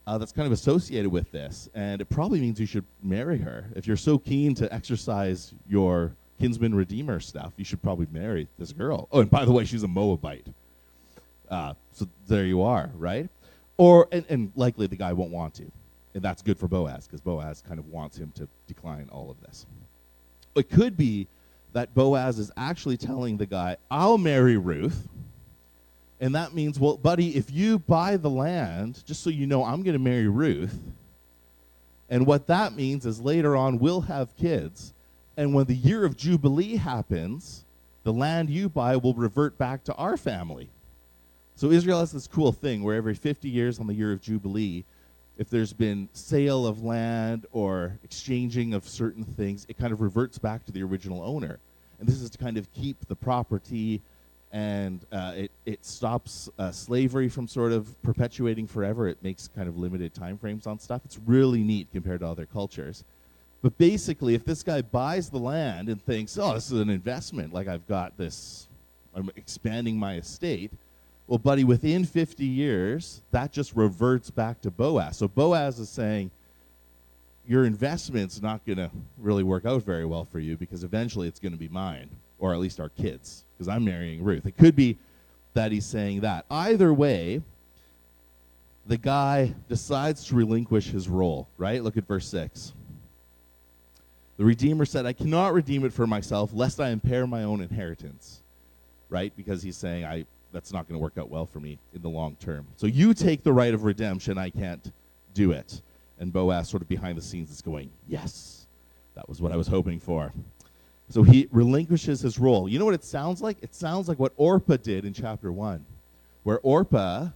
uh, 0.06 0.18
that's 0.18 0.32
kind 0.32 0.46
of 0.46 0.52
associated 0.52 1.10
with 1.10 1.30
this, 1.30 1.68
and 1.74 2.00
it 2.00 2.08
probably 2.08 2.40
means 2.40 2.58
you 2.58 2.66
should 2.66 2.84
marry 3.02 3.38
her. 3.38 3.66
If 3.76 3.86
you're 3.86 3.96
so 3.96 4.18
keen 4.18 4.54
to 4.56 4.72
exercise 4.72 5.54
your 5.68 6.12
kinsman 6.40 6.74
redeemer 6.74 7.20
stuff, 7.20 7.52
you 7.56 7.64
should 7.64 7.82
probably 7.82 8.06
marry 8.10 8.48
this 8.58 8.72
girl. 8.72 9.08
Oh, 9.12 9.20
and 9.20 9.30
by 9.30 9.44
the 9.44 9.52
way, 9.52 9.64
she's 9.64 9.82
a 9.82 9.88
Moabite. 9.88 10.46
Uh, 11.48 11.74
so 11.92 12.08
there 12.26 12.44
you 12.44 12.62
are, 12.62 12.90
right? 12.96 13.28
Or 13.76 14.08
and, 14.12 14.24
and 14.28 14.52
likely 14.56 14.86
the 14.86 14.96
guy 14.96 15.12
won't 15.12 15.30
want 15.30 15.54
to, 15.54 15.70
and 16.14 16.22
that's 16.22 16.42
good 16.42 16.58
for 16.58 16.68
Boaz 16.68 17.06
because 17.06 17.20
Boaz 17.20 17.62
kind 17.66 17.78
of 17.78 17.86
wants 17.88 18.16
him 18.16 18.32
to 18.36 18.48
decline 18.66 19.08
all 19.12 19.30
of 19.30 19.40
this. 19.42 19.66
It 20.54 20.70
could 20.70 20.96
be 20.96 21.28
that 21.72 21.94
Boaz 21.94 22.38
is 22.38 22.50
actually 22.56 22.96
telling 22.96 23.36
the 23.36 23.46
guy, 23.46 23.76
"I'll 23.90 24.18
marry 24.18 24.56
Ruth." 24.56 25.08
And 26.20 26.34
that 26.34 26.52
means, 26.52 26.78
well, 26.78 26.98
buddy, 26.98 27.34
if 27.34 27.50
you 27.50 27.78
buy 27.78 28.18
the 28.18 28.28
land, 28.28 29.02
just 29.06 29.22
so 29.22 29.30
you 29.30 29.46
know, 29.46 29.64
I'm 29.64 29.82
going 29.82 29.94
to 29.94 29.98
marry 29.98 30.28
Ruth. 30.28 30.78
And 32.10 32.26
what 32.26 32.46
that 32.48 32.74
means 32.74 33.06
is 33.06 33.20
later 33.20 33.56
on, 33.56 33.78
we'll 33.78 34.02
have 34.02 34.36
kids. 34.36 34.92
And 35.36 35.54
when 35.54 35.64
the 35.64 35.74
year 35.74 36.04
of 36.04 36.18
Jubilee 36.18 36.76
happens, 36.76 37.64
the 38.02 38.12
land 38.12 38.50
you 38.50 38.68
buy 38.68 38.96
will 38.96 39.14
revert 39.14 39.56
back 39.56 39.84
to 39.84 39.94
our 39.94 40.18
family. 40.18 40.68
So 41.56 41.70
Israel 41.70 42.00
has 42.00 42.12
this 42.12 42.26
cool 42.26 42.52
thing 42.52 42.82
where 42.82 42.96
every 42.96 43.14
50 43.14 43.48
years 43.48 43.78
on 43.78 43.86
the 43.86 43.94
year 43.94 44.12
of 44.12 44.20
Jubilee, 44.20 44.84
if 45.38 45.48
there's 45.48 45.72
been 45.72 46.08
sale 46.12 46.66
of 46.66 46.82
land 46.82 47.46
or 47.52 47.98
exchanging 48.04 48.74
of 48.74 48.86
certain 48.86 49.24
things, 49.24 49.64
it 49.68 49.78
kind 49.78 49.92
of 49.92 50.00
reverts 50.02 50.38
back 50.38 50.66
to 50.66 50.72
the 50.72 50.82
original 50.82 51.22
owner. 51.22 51.58
And 51.98 52.08
this 52.08 52.20
is 52.20 52.28
to 52.30 52.38
kind 52.38 52.58
of 52.58 52.70
keep 52.74 53.06
the 53.08 53.16
property 53.16 54.02
and 54.52 55.04
uh, 55.12 55.32
it, 55.36 55.50
it 55.64 55.84
stops 55.84 56.48
uh, 56.58 56.72
slavery 56.72 57.28
from 57.28 57.46
sort 57.46 57.72
of 57.72 58.00
perpetuating 58.02 58.66
forever. 58.66 59.06
It 59.08 59.22
makes 59.22 59.48
kind 59.48 59.68
of 59.68 59.78
limited 59.78 60.14
time 60.14 60.38
frames 60.38 60.66
on 60.66 60.78
stuff. 60.78 61.02
It's 61.04 61.18
really 61.24 61.62
neat 61.62 61.88
compared 61.92 62.20
to 62.20 62.26
other 62.26 62.46
cultures. 62.46 63.04
But 63.62 63.76
basically, 63.78 64.34
if 64.34 64.44
this 64.44 64.62
guy 64.62 64.82
buys 64.82 65.28
the 65.30 65.38
land 65.38 65.88
and 65.88 66.02
thinks, 66.02 66.38
oh, 66.38 66.54
this 66.54 66.70
is 66.70 66.80
an 66.80 66.90
investment, 66.90 67.52
like 67.52 67.68
I've 67.68 67.86
got 67.86 68.16
this, 68.16 68.66
I'm 69.14 69.30
expanding 69.36 69.98
my 69.98 70.16
estate, 70.16 70.72
well, 71.26 71.38
buddy, 71.38 71.62
within 71.62 72.04
50 72.04 72.44
years, 72.44 73.20
that 73.30 73.52
just 73.52 73.76
reverts 73.76 74.30
back 74.30 74.60
to 74.62 74.70
Boaz. 74.70 75.18
So 75.18 75.28
Boaz 75.28 75.78
is 75.78 75.88
saying, 75.88 76.32
your 77.46 77.64
investment's 77.64 78.42
not 78.42 78.64
going 78.66 78.78
to 78.78 78.90
really 79.18 79.42
work 79.42 79.64
out 79.64 79.82
very 79.82 80.04
well 80.04 80.24
for 80.24 80.38
you 80.38 80.56
because 80.56 80.82
eventually 80.82 81.28
it's 81.28 81.40
going 81.40 81.52
to 81.52 81.58
be 81.58 81.68
mine, 81.68 82.08
or 82.40 82.52
at 82.52 82.58
least 82.58 82.80
our 82.80 82.88
kids, 82.88 83.44
because 83.56 83.68
I'm 83.68 83.84
marrying 83.84 84.24
Ruth. 84.24 84.46
It 84.46 84.56
could 84.56 84.74
be 84.74 84.96
that 85.54 85.70
he's 85.70 85.86
saying 85.86 86.22
that. 86.22 86.46
Either 86.50 86.92
way, 86.92 87.42
the 88.86 88.96
guy 88.96 89.54
decides 89.68 90.26
to 90.26 90.34
relinquish 90.34 90.86
his 90.86 91.08
role, 91.08 91.46
right? 91.58 91.82
Look 91.84 91.96
at 91.96 92.08
verse 92.08 92.26
6. 92.26 92.72
The 94.38 94.44
Redeemer 94.44 94.86
said, 94.86 95.04
I 95.04 95.12
cannot 95.12 95.52
redeem 95.52 95.84
it 95.84 95.92
for 95.92 96.06
myself, 96.06 96.50
lest 96.54 96.80
I 96.80 96.88
impair 96.88 97.26
my 97.26 97.44
own 97.44 97.60
inheritance, 97.60 98.40
right? 99.10 99.32
Because 99.36 99.62
he's 99.62 99.76
saying, 99.76 100.06
I, 100.06 100.24
that's 100.50 100.72
not 100.72 100.88
going 100.88 100.98
to 100.98 101.02
work 101.02 101.18
out 101.18 101.28
well 101.28 101.44
for 101.44 101.60
me 101.60 101.78
in 101.94 102.00
the 102.00 102.08
long 102.08 102.36
term. 102.40 102.66
So 102.76 102.86
you 102.86 103.12
take 103.12 103.42
the 103.42 103.52
right 103.52 103.74
of 103.74 103.84
redemption, 103.84 104.38
I 104.38 104.48
can't 104.48 104.90
do 105.34 105.52
it. 105.52 105.82
And 106.18 106.32
Boaz, 106.32 106.70
sort 106.70 106.82
of 106.82 106.88
behind 106.88 107.18
the 107.18 107.22
scenes, 107.22 107.50
is 107.50 107.60
going, 107.60 107.90
Yes, 108.08 108.66
that 109.14 109.28
was 109.28 109.42
what 109.42 109.52
I 109.52 109.56
was 109.56 109.66
hoping 109.66 110.00
for. 110.00 110.32
So 111.10 111.24
he 111.24 111.48
relinquishes 111.50 112.20
his 112.20 112.38
role. 112.38 112.68
You 112.68 112.78
know 112.78 112.84
what 112.84 112.94
it 112.94 113.02
sounds 113.04 113.42
like? 113.42 113.58
It 113.62 113.74
sounds 113.74 114.08
like 114.08 114.20
what 114.20 114.32
Orpah 114.36 114.76
did 114.76 115.04
in 115.04 115.12
chapter 115.12 115.50
1, 115.50 115.84
where 116.44 116.60
Orpah 116.60 117.28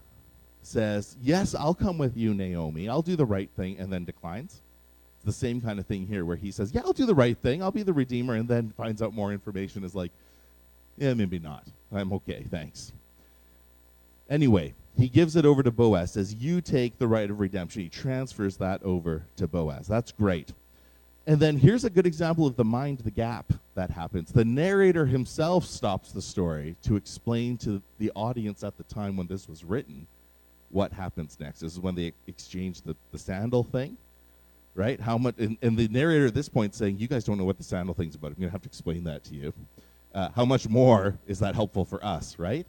says, 0.63 1.17
Yes, 1.21 1.53
I'll 1.53 1.73
come 1.73 1.97
with 1.97 2.15
you, 2.15 2.33
Naomi. 2.33 2.87
I'll 2.87 3.01
do 3.01 3.17
the 3.17 3.25
right 3.25 3.49
thing, 3.57 3.77
and 3.77 3.91
then 3.91 4.05
declines. 4.05 4.61
It's 5.17 5.25
the 5.25 5.33
same 5.33 5.59
kind 5.59 5.77
of 5.77 5.85
thing 5.85 6.07
here, 6.07 6.23
where 6.23 6.37
he 6.37 6.51
says, 6.51 6.73
Yeah, 6.73 6.81
I'll 6.85 6.93
do 6.93 7.05
the 7.05 7.13
right 7.13 7.37
thing. 7.37 7.61
I'll 7.61 7.71
be 7.71 7.83
the 7.83 7.93
redeemer, 7.93 8.35
and 8.35 8.47
then 8.47 8.73
finds 8.77 9.01
out 9.01 9.13
more 9.13 9.33
information, 9.33 9.83
is 9.83 9.93
like, 9.93 10.11
Yeah, 10.97 11.13
maybe 11.13 11.39
not. 11.39 11.65
I'm 11.91 12.13
okay, 12.13 12.45
thanks. 12.49 12.93
Anyway, 14.29 14.73
he 14.97 15.09
gives 15.09 15.35
it 15.35 15.45
over 15.45 15.61
to 15.61 15.71
Boaz, 15.71 16.13
says, 16.13 16.33
You 16.33 16.61
take 16.61 16.97
the 16.97 17.09
right 17.09 17.29
of 17.29 17.41
redemption. 17.41 17.81
He 17.81 17.89
transfers 17.89 18.55
that 18.57 18.81
over 18.83 19.23
to 19.35 19.49
Boaz. 19.49 19.85
That's 19.85 20.13
great. 20.13 20.53
And 21.27 21.41
then 21.41 21.57
here's 21.57 21.83
a 21.83 21.89
good 21.89 22.05
example 22.05 22.47
of 22.47 22.55
the 22.55 22.63
mind 22.63 22.99
the 22.99 23.11
gap 23.11 23.51
that 23.75 23.91
happens. 23.91 24.31
The 24.31 24.45
narrator 24.45 25.05
himself 25.05 25.65
stops 25.65 26.11
the 26.11 26.21
story 26.21 26.75
to 26.83 26.95
explain 26.95 27.57
to 27.59 27.81
the 27.99 28.11
audience 28.15 28.63
at 28.63 28.77
the 28.77 28.83
time 28.83 29.15
when 29.17 29.27
this 29.27 29.47
was 29.47 29.63
written 29.63 30.07
what 30.69 30.91
happens 30.91 31.37
next. 31.39 31.59
This 31.59 31.73
is 31.73 31.79
when 31.79 31.95
they 31.95 32.13
exchange 32.27 32.81
the, 32.81 32.95
the 33.11 33.17
sandal 33.17 33.63
thing, 33.63 33.97
right? 34.73 34.99
How 34.99 35.17
much, 35.17 35.35
and, 35.37 35.57
and 35.61 35.77
the 35.77 35.87
narrator 35.89 36.25
at 36.25 36.33
this 36.33 36.49
point 36.49 36.73
saying, 36.73 36.97
You 36.97 37.07
guys 37.07 37.23
don't 37.23 37.37
know 37.37 37.45
what 37.45 37.57
the 37.57 37.63
sandal 37.63 37.93
thing's 37.93 38.15
about. 38.15 38.29
I'm 38.31 38.35
going 38.35 38.47
to 38.47 38.51
have 38.51 38.63
to 38.63 38.69
explain 38.69 39.03
that 39.03 39.23
to 39.25 39.35
you. 39.35 39.53
Uh, 40.13 40.29
how 40.35 40.45
much 40.45 40.67
more 40.67 41.17
is 41.27 41.39
that 41.39 41.55
helpful 41.55 41.85
for 41.85 42.03
us, 42.03 42.39
right? 42.39 42.65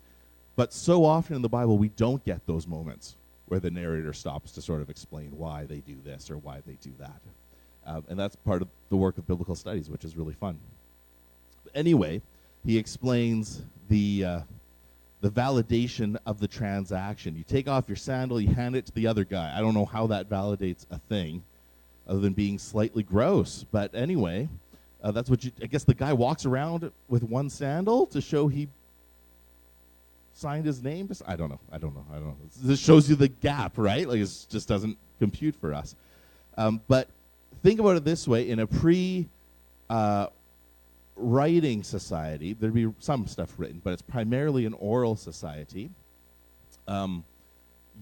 But 0.56 0.72
so 0.72 1.04
often 1.04 1.36
in 1.36 1.42
the 1.42 1.48
Bible, 1.48 1.78
we 1.78 1.90
don't 1.90 2.24
get 2.24 2.46
those 2.46 2.66
moments 2.66 3.16
where 3.46 3.60
the 3.60 3.70
narrator 3.70 4.12
stops 4.12 4.50
to 4.52 4.62
sort 4.62 4.82
of 4.82 4.90
explain 4.90 5.30
why 5.36 5.64
they 5.64 5.78
do 5.78 5.96
this 6.04 6.30
or 6.30 6.38
why 6.38 6.62
they 6.66 6.76
do 6.82 6.92
that. 6.98 7.20
Um, 7.86 8.04
and 8.08 8.18
that's 8.18 8.34
part 8.34 8.62
of 8.62 8.68
the 8.88 8.96
work 8.96 9.16
of 9.18 9.28
biblical 9.28 9.54
studies, 9.54 9.88
which 9.88 10.04
is 10.04 10.16
really 10.16 10.34
fun. 10.34 10.58
Anyway, 11.76 12.22
he 12.64 12.76
explains 12.76 13.62
the, 13.88 14.24
uh, 14.24 14.40
the 15.20 15.30
validation 15.30 16.16
of 16.26 16.40
the 16.40 16.48
transaction. 16.48 17.36
You 17.36 17.44
take 17.44 17.68
off 17.68 17.84
your 17.86 17.96
sandal, 17.96 18.40
you 18.40 18.52
hand 18.52 18.74
it 18.74 18.86
to 18.86 18.92
the 18.92 19.06
other 19.06 19.24
guy. 19.24 19.54
I 19.56 19.60
don't 19.60 19.74
know 19.74 19.84
how 19.84 20.08
that 20.08 20.28
validates 20.28 20.86
a 20.90 20.98
thing 20.98 21.44
other 22.08 22.18
than 22.18 22.32
being 22.32 22.58
slightly 22.58 23.02
gross. 23.02 23.64
But 23.70 23.94
anyway, 23.94 24.48
uh, 25.02 25.12
that's 25.12 25.30
what 25.30 25.44
you, 25.44 25.52
I 25.62 25.66
guess 25.66 25.84
the 25.84 25.94
guy 25.94 26.12
walks 26.12 26.46
around 26.46 26.90
with 27.08 27.22
one 27.22 27.50
sandal 27.50 28.06
to 28.06 28.20
show 28.20 28.48
he 28.48 28.68
signed 30.36 30.66
his 30.66 30.82
name? 30.82 31.10
I 31.26 31.36
don't 31.36 31.50
know. 31.50 31.60
I 31.72 31.78
don't 31.78 31.94
know. 31.94 32.04
I 32.10 32.14
don't 32.14 32.26
know. 32.26 32.36
This 32.62 32.80
shows 32.80 33.08
you 33.08 33.16
the 33.16 33.28
gap, 33.28 33.76
right? 33.76 34.08
Like 34.08 34.20
it 34.20 34.46
just 34.48 34.68
doesn't 34.68 34.96
compute 35.18 35.56
for 35.56 35.74
us. 35.74 35.94
Um, 36.56 36.80
but 36.88 37.08
think 37.62 37.80
about 37.80 37.96
it 37.96 38.04
this 38.04 38.28
way: 38.28 38.48
in 38.48 38.60
a 38.60 38.66
pre 38.66 39.28
uh, 39.88 40.26
writing 41.16 41.82
society, 41.82 42.52
there'd 42.52 42.74
be 42.74 42.92
some 42.98 43.26
stuff 43.26 43.54
written, 43.58 43.80
but 43.82 43.92
it's 43.92 44.02
primarily 44.02 44.66
an 44.66 44.74
oral 44.74 45.16
society. 45.16 45.90
Um, 46.86 47.24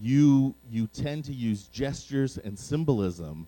you 0.02 0.54
you 0.70 0.88
tend 0.88 1.24
to 1.26 1.32
use 1.32 1.64
gestures 1.64 2.36
and 2.36 2.58
symbolism 2.58 3.46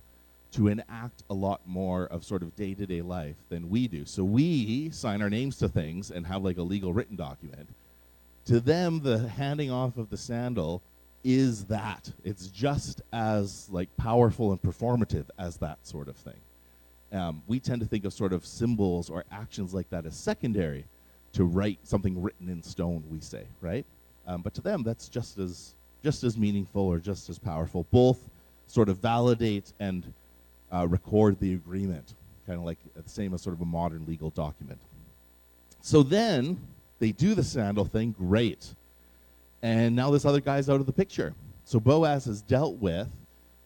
to 0.52 0.68
enact 0.68 1.24
a 1.28 1.34
lot 1.34 1.60
more 1.66 2.06
of 2.06 2.24
sort 2.24 2.42
of 2.42 2.54
day-to-day 2.56 3.02
life 3.02 3.36
than 3.48 3.68
we 3.68 3.88
do. 3.88 4.04
So 4.04 4.24
we 4.24 4.90
sign 4.90 5.20
our 5.20 5.28
names 5.28 5.58
to 5.58 5.68
things 5.68 6.10
and 6.10 6.26
have 6.26 6.42
like 6.44 6.56
a 6.56 6.62
legal 6.62 6.92
written 6.92 7.16
document 7.16 7.68
to 8.46 8.60
them 8.60 9.00
the 9.02 9.28
handing 9.28 9.70
off 9.70 9.98
of 9.98 10.08
the 10.08 10.16
sandal 10.16 10.82
is 11.24 11.64
that 11.64 12.12
it's 12.24 12.46
just 12.46 13.02
as 13.12 13.68
like 13.70 13.94
powerful 13.96 14.52
and 14.52 14.62
performative 14.62 15.26
as 15.38 15.56
that 15.58 15.84
sort 15.84 16.08
of 16.08 16.16
thing 16.16 16.40
um, 17.16 17.42
we 17.46 17.58
tend 17.58 17.80
to 17.80 17.86
think 17.86 18.04
of 18.04 18.12
sort 18.12 18.32
of 18.32 18.44
symbols 18.44 19.10
or 19.10 19.24
actions 19.30 19.72
like 19.74 19.88
that 19.90 20.06
as 20.06 20.16
secondary 20.16 20.84
to 21.32 21.44
write 21.44 21.78
something 21.82 22.20
written 22.20 22.48
in 22.48 22.62
stone 22.62 23.02
we 23.10 23.20
say 23.20 23.44
right 23.60 23.84
um, 24.26 24.42
but 24.42 24.54
to 24.54 24.60
them 24.60 24.82
that's 24.82 25.08
just 25.08 25.38
as 25.38 25.74
just 26.04 26.24
as 26.24 26.36
meaningful 26.36 26.82
or 26.82 26.98
just 26.98 27.28
as 27.28 27.38
powerful 27.38 27.86
both 27.90 28.18
sort 28.68 28.88
of 28.88 28.98
validate 28.98 29.72
and 29.80 30.12
uh, 30.72 30.86
record 30.86 31.38
the 31.40 31.54
agreement 31.54 32.14
kind 32.46 32.58
of 32.58 32.64
like 32.64 32.78
the 32.94 33.08
same 33.08 33.34
as 33.34 33.42
sort 33.42 33.54
of 33.54 33.60
a 33.60 33.64
modern 33.64 34.04
legal 34.06 34.30
document 34.30 34.78
so 35.86 36.02
then 36.02 36.58
they 36.98 37.12
do 37.12 37.34
the 37.34 37.44
sandal 37.44 37.84
thing, 37.84 38.14
great. 38.18 38.74
And 39.62 39.94
now 39.94 40.10
this 40.10 40.24
other 40.24 40.40
guy's 40.40 40.68
out 40.68 40.80
of 40.80 40.86
the 40.86 40.92
picture. 40.92 41.34
So 41.64 41.78
Boaz 41.78 42.24
has 42.24 42.42
dealt 42.42 42.76
with 42.78 43.08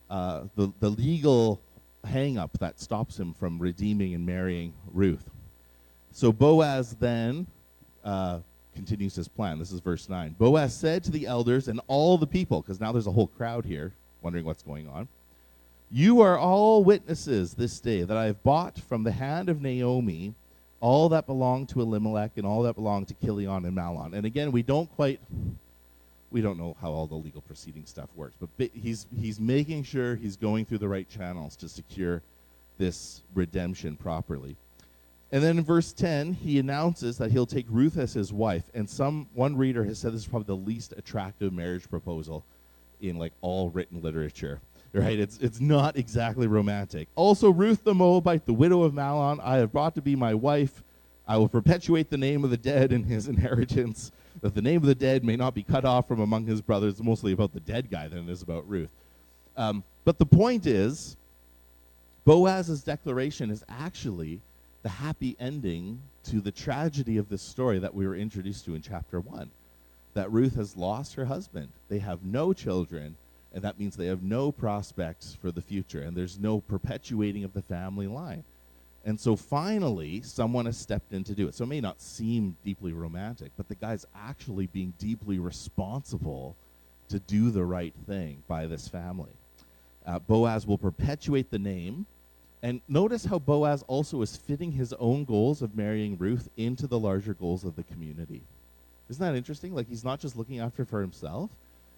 uh, 0.09 0.43
the, 0.57 0.71
the 0.81 0.91
legal 0.91 1.61
hang 2.05 2.39
up 2.39 2.59
that 2.59 2.81
stops 2.81 3.19
him 3.19 3.35
from 3.35 3.59
redeeming 3.59 4.15
and 4.15 4.25
marrying 4.25 4.73
Ruth. 4.93 5.29
So 6.13 6.33
Boaz 6.33 6.97
then 6.99 7.47
uh, 8.05 8.41
continues 8.75 9.15
his 9.15 9.29
plan. 9.29 9.59
This 9.59 9.73
is 9.73 9.81
verse 9.81 10.09
9. 10.09 10.37
Boaz 10.39 10.75
said 10.75 11.05
to 11.05 11.11
the 11.11 11.27
elders 11.27 11.69
and 11.69 11.81
all 11.87 12.19
the 12.19 12.27
people, 12.27 12.63
because 12.63 12.81
now 12.81 12.93
there's 12.93 13.07
a 13.07 13.13
whole 13.13 13.29
crowd 13.29 13.65
here 13.65 13.93
wondering 14.23 14.45
what's 14.45 14.63
going 14.63 14.89
on. 14.89 15.09
You 15.91 16.21
are 16.21 16.39
all 16.39 16.85
witnesses 16.85 17.55
this 17.55 17.81
day 17.81 18.03
that 18.03 18.17
I 18.17 18.27
have 18.27 18.43
bought 18.43 18.79
from 18.79 19.03
the 19.03 19.13
hand 19.13 19.49
of 19.49 19.61
Naomi 19.61 20.35
all 20.81 21.11
that 21.11 21.27
belonged 21.27 21.69
to 21.71 21.81
Elimelech 21.81 22.33
and 22.37 22.47
all 22.47 22.63
that 22.63 22.75
belonged 22.75 23.09
to 23.09 23.15
Chilion 23.15 23.65
and 23.65 23.77
Mahlon. 23.77 24.15
And 24.15 24.25
again, 24.25 24.51
we 24.51 24.63
don't 24.63 24.91
quite 24.97 25.21
we 26.31 26.41
don't 26.41 26.59
know 26.59 26.77
how 26.81 26.91
all 26.91 27.07
the 27.07 27.15
legal 27.15 27.41
proceeding 27.41 27.87
stuff 27.87 28.09
works, 28.15 28.37
but 28.41 28.71
he's 28.73 29.07
he's 29.19 29.41
making 29.41 29.83
sure 29.85 30.17
he's 30.17 30.37
going 30.37 30.65
through 30.65 30.79
the 30.79 30.89
right 30.89 31.09
channels 31.09 31.57
to 31.57 31.69
secure 31.69 32.23
this 32.79 33.23
redemption 33.35 33.97
properly. 33.97 34.57
And 35.33 35.45
then 35.45 35.59
in 35.59 35.65
verse 35.65 35.93
10, 35.93 36.33
he 36.33 36.59
announces 36.59 37.19
that 37.19 37.31
he'll 37.31 37.47
take 37.47 37.67
Ruth 37.69 37.97
as 37.97 38.13
his 38.13 38.33
wife. 38.33 38.65
And 38.75 38.91
some 38.91 39.29
one 39.35 39.57
reader 39.57 39.85
has 39.85 39.99
said 39.99 40.13
this 40.13 40.23
is 40.23 40.27
probably 40.27 40.47
the 40.47 40.57
least 40.57 40.93
attractive 40.97 41.53
marriage 41.53 41.89
proposal 41.89 42.45
in 43.01 43.17
like 43.17 43.33
all 43.41 43.71
written 43.71 44.03
literature. 44.03 44.61
Right? 44.93 45.21
It's 45.21 45.39
it's 45.39 45.61
not 45.61 45.97
exactly 45.97 46.49
romantic. 46.49 47.07
Also, 47.15 47.51
Ruth 47.51 47.85
the 47.85 47.95
Moabite, 47.95 48.45
the 48.45 48.53
widow 48.53 48.83
of 48.83 48.93
Mahlon, 48.93 49.39
I 49.41 49.59
have 49.59 49.71
brought 49.71 49.95
to 49.95 50.03
be 50.03 50.17
my 50.17 50.35
wife. 50.35 50.83
I 51.29 51.37
will 51.37 51.49
perpetuate 51.49 52.11
the 52.11 52.17
name 52.17 52.43
of 52.43 52.51
the 52.51 52.57
dead 52.57 52.91
in 52.93 53.05
his 53.05 53.29
inheritance, 53.29 54.11
that 54.41 54.55
the 54.55 54.63
name 54.63 54.79
of 54.79 54.87
the 54.87 54.95
dead 54.95 55.25
may 55.25 55.37
not 55.37 55.55
be 55.55 55.63
cut 55.63 55.85
off 55.85 56.09
from 56.09 56.21
among 56.21 56.47
his 56.47 56.61
brothers. 56.61 56.95
It's 56.95 57.03
mostly 57.03 57.33
about 57.33 57.53
the 57.53 57.61
dead 57.61 57.91
guy 57.91 58.09
than 58.09 58.29
it 58.29 58.33
is 58.33 58.43
about 58.43 58.69
Ruth. 58.69 58.91
Um, 59.57 59.85
but 60.05 60.19
the 60.19 60.27
point 60.27 60.67
is, 60.67 61.17
Boaz's 62.25 62.83
declaration 62.83 63.51
is 63.51 63.65
actually 63.69 64.41
the 64.83 64.89
happy 64.89 65.37
ending 65.39 66.01
to 66.25 66.41
the 66.41 66.53
tragedy 66.53 67.17
of 67.19 67.29
this 67.29 67.43
story 67.43 67.79
that 67.79 67.95
we 67.95 68.07
were 68.07 68.17
introduced 68.17 68.65
to 68.65 68.75
in 68.75 68.83
chapter 68.83 69.21
1 69.21 69.51
that 70.15 70.31
Ruth 70.31 70.55
has 70.57 70.77
lost 70.77 71.15
her 71.15 71.27
husband. 71.27 71.69
They 71.89 71.99
have 71.99 72.25
no 72.25 72.53
children, 72.53 73.17
and 73.53 73.63
that 73.63 73.79
means 73.79 73.97
they 73.97 74.07
have 74.07 74.23
no 74.23 74.51
prospects 74.51 75.37
for 75.41 75.51
the 75.53 75.61
future, 75.61 76.03
and 76.03 76.17
there's 76.17 76.39
no 76.39 76.61
perpetuating 76.61 77.45
of 77.45 77.53
the 77.53 77.63
family 77.63 78.07
line. 78.07 78.45
And 79.05 79.19
so 79.19 79.35
finally, 79.35 80.21
someone 80.23 80.67
has 80.67 80.77
stepped 80.77 81.13
in 81.13 81.25
to 81.25 81.35
do 81.35 81.49
it. 81.49 81.55
So 81.55 81.65
it 81.65 81.69
may 81.69 81.81
not 81.81 82.03
seem 82.03 82.57
deeply 82.65 82.93
romantic, 82.93 83.53
but 83.57 83.69
the 83.69 83.75
guy's 83.75 84.05
actually 84.15 84.67
being 84.67 84.93
deeply 84.99 85.39
responsible 85.39 86.55
to 87.09 87.19
do 87.19 87.51
the 87.51 87.65
right 87.65 87.95
thing 88.07 88.43
by 88.47 88.67
this 88.67 88.89
family. 88.89 89.33
Uh, 90.07 90.19
Boaz 90.19 90.67
will 90.67 90.79
perpetuate 90.79 91.51
the 91.51 91.59
name. 91.59 92.07
And 92.63 92.83
notice 92.89 93.25
how 93.25 93.39
Boaz 93.39 93.83
also 93.87 94.21
is 94.21 94.37
fitting 94.37 94.73
his 94.73 94.93
own 94.95 95.25
goals 95.25 95.63
of 95.63 95.75
marrying 95.75 96.19
Ruth 96.19 96.49
into 96.59 96.87
the 96.87 96.99
larger 96.99 97.33
goals 97.33 97.65
of 97.65 97.77
the 97.77 97.83
community. 97.85 98.43
Isn't 99.09 99.25
that 99.25 99.35
interesting? 99.35 99.75
Like 99.75 99.89
he's 99.89 100.05
not 100.05 100.21
just 100.21 100.37
looking 100.37 100.61
after 100.61 100.85
for 100.85 101.01
himself. 101.01 101.51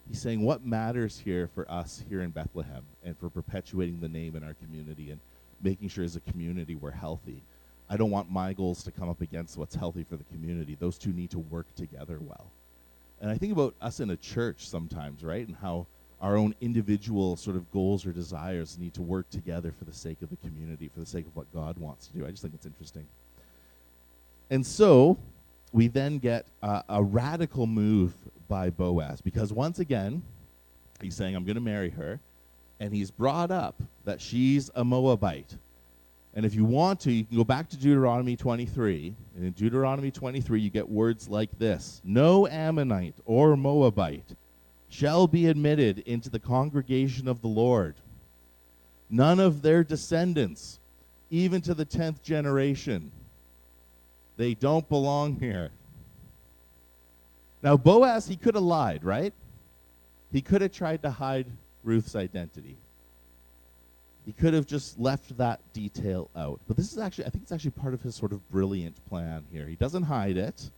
He's 0.09 0.21
saying 0.21 0.41
what 0.43 0.65
matters 0.65 1.19
here 1.19 1.49
for 1.55 1.71
us 1.71 2.03
here 2.09 2.23
in 2.23 2.31
Bethlehem 2.31 2.85
and 3.05 3.17
for 3.19 3.29
perpetuating 3.29 4.01
the 4.01 4.09
name 4.09 4.37
in 4.37 4.43
our 4.43 4.55
community 4.55 5.11
and 5.11 5.21
making 5.63 5.89
sure 5.89 6.05
as 6.05 6.17
a 6.17 6.21
community 6.21 6.75
we're 6.75 6.91
healthy. 6.91 7.43
I 7.89 7.97
don't 7.97 8.11
want 8.11 8.31
my 8.31 8.53
goals 8.53 8.83
to 8.85 8.91
come 8.91 9.09
up 9.09 9.21
against 9.21 9.57
what's 9.59 9.75
healthy 9.75 10.05
for 10.05 10.17
the 10.17 10.25
community. 10.25 10.77
Those 10.79 10.99
two 10.99 11.13
need 11.13 11.31
to 11.31 11.39
work 11.39 11.67
together 11.77 12.19
well. 12.21 12.47
And 13.21 13.31
I 13.31 13.37
think 13.37 13.53
about 13.53 13.75
us 13.81 14.01
in 14.01 14.11
a 14.11 14.17
church 14.17 14.69
sometimes, 14.69 15.23
right? 15.23 15.47
And 15.47 15.57
how 15.57 15.87
our 16.21 16.37
own 16.37 16.55
individual 16.61 17.37
sort 17.37 17.57
of 17.57 17.71
goals 17.73 18.07
or 18.07 18.13
desires 18.13 18.79
need 18.79 18.95
to 18.95 19.03
work 19.03 19.29
together 19.31 19.75
for 19.77 19.85
the 19.85 19.93
sake 19.93 20.23
of 20.23 20.31
the 20.31 20.37
community, 20.37 20.89
for 20.89 21.01
the 21.01 21.07
sake 21.07 21.27
of 21.27 21.35
what 21.37 21.53
God 21.53 21.77
wants 21.79 22.07
to 22.07 22.13
do. 22.15 22.27
I 22.27 22.31
just 22.31 22.43
think 22.43 22.55
it's 22.55 22.67
interesting. 22.67 23.07
And 24.51 24.65
so 24.65 25.19
we 25.73 25.89
then 25.89 26.19
get 26.19 26.47
uh, 26.63 26.83
a 26.89 27.03
radical 27.03 27.67
move 27.67 28.15
by 28.49 28.71
Boaz 28.71 29.21
because 29.21 29.53
once 29.53 29.79
again, 29.79 30.23
he's 31.01 31.17
saying, 31.17 31.35
I'm 31.35 31.45
going 31.45 31.57
to 31.57 31.61
marry 31.61 31.91
her. 31.91 32.21
And 32.83 32.93
he's 32.93 33.13
brought 33.13 33.53
up 33.53 33.81
that 34.05 34.21
she's 34.21 34.69
a 34.75 34.83
Moabite. 34.83 35.57
And 36.35 36.45
if 36.45 36.53
you 36.53 36.65
want 36.65 36.99
to, 37.03 37.13
you 37.13 37.23
can 37.23 37.37
go 37.37 37.45
back 37.45 37.69
to 37.69 37.77
Deuteronomy 37.77 38.35
23. 38.35 39.15
And 39.37 39.45
in 39.45 39.53
Deuteronomy 39.53 40.11
23, 40.11 40.61
you 40.61 40.69
get 40.69 40.89
words 40.89 41.29
like 41.29 41.57
this 41.61 42.01
No 42.03 42.49
Ammonite 42.49 43.15
or 43.25 43.57
Moabite 43.57 44.35
shall 44.89 45.29
be 45.29 45.47
admitted 45.47 46.01
into 46.01 46.29
the 46.29 46.41
congregation 46.41 47.29
of 47.29 47.41
the 47.41 47.47
Lord. 47.47 47.95
None 49.09 49.39
of 49.39 49.63
their 49.63 49.85
descendants, 49.85 50.81
even 51.31 51.61
to 51.61 51.75
the 51.75 51.85
tenth 51.85 52.21
generation 52.25 53.13
they 54.37 54.55
don't 54.55 54.89
belong 54.89 55.37
here. 55.37 55.71
Now, 57.63 57.77
Boaz, 57.77 58.27
he 58.27 58.35
could 58.35 58.57
have 58.57 58.65
lied, 58.65 59.05
right? 59.05 59.33
He 60.33 60.41
could 60.41 60.63
have 60.63 60.73
tried 60.73 61.03
to 61.03 61.11
hide 61.11 61.47
Ruth's 61.85 62.15
identity. 62.15 62.77
He 64.25 64.33
could 64.33 64.55
have 64.55 64.67
just 64.67 64.99
left 64.99 65.37
that 65.39 65.61
detail 65.73 66.31
out. 66.37 66.61
But 66.69 66.77
this 66.77 66.93
is 66.93 66.99
actually, 66.99 67.27
I 67.27 67.31
think 67.31 67.43
it's 67.43 67.53
actually 67.53 67.73
part 67.73 67.93
of 67.93 68.03
his 68.03 68.15
sort 68.15 68.33
of 68.33 68.49
brilliant 68.51 69.05
plan 69.09 69.45
here. 69.53 69.67
He 69.67 69.75
doesn't 69.75 70.05
hide 70.05 70.37
it. 70.37 70.71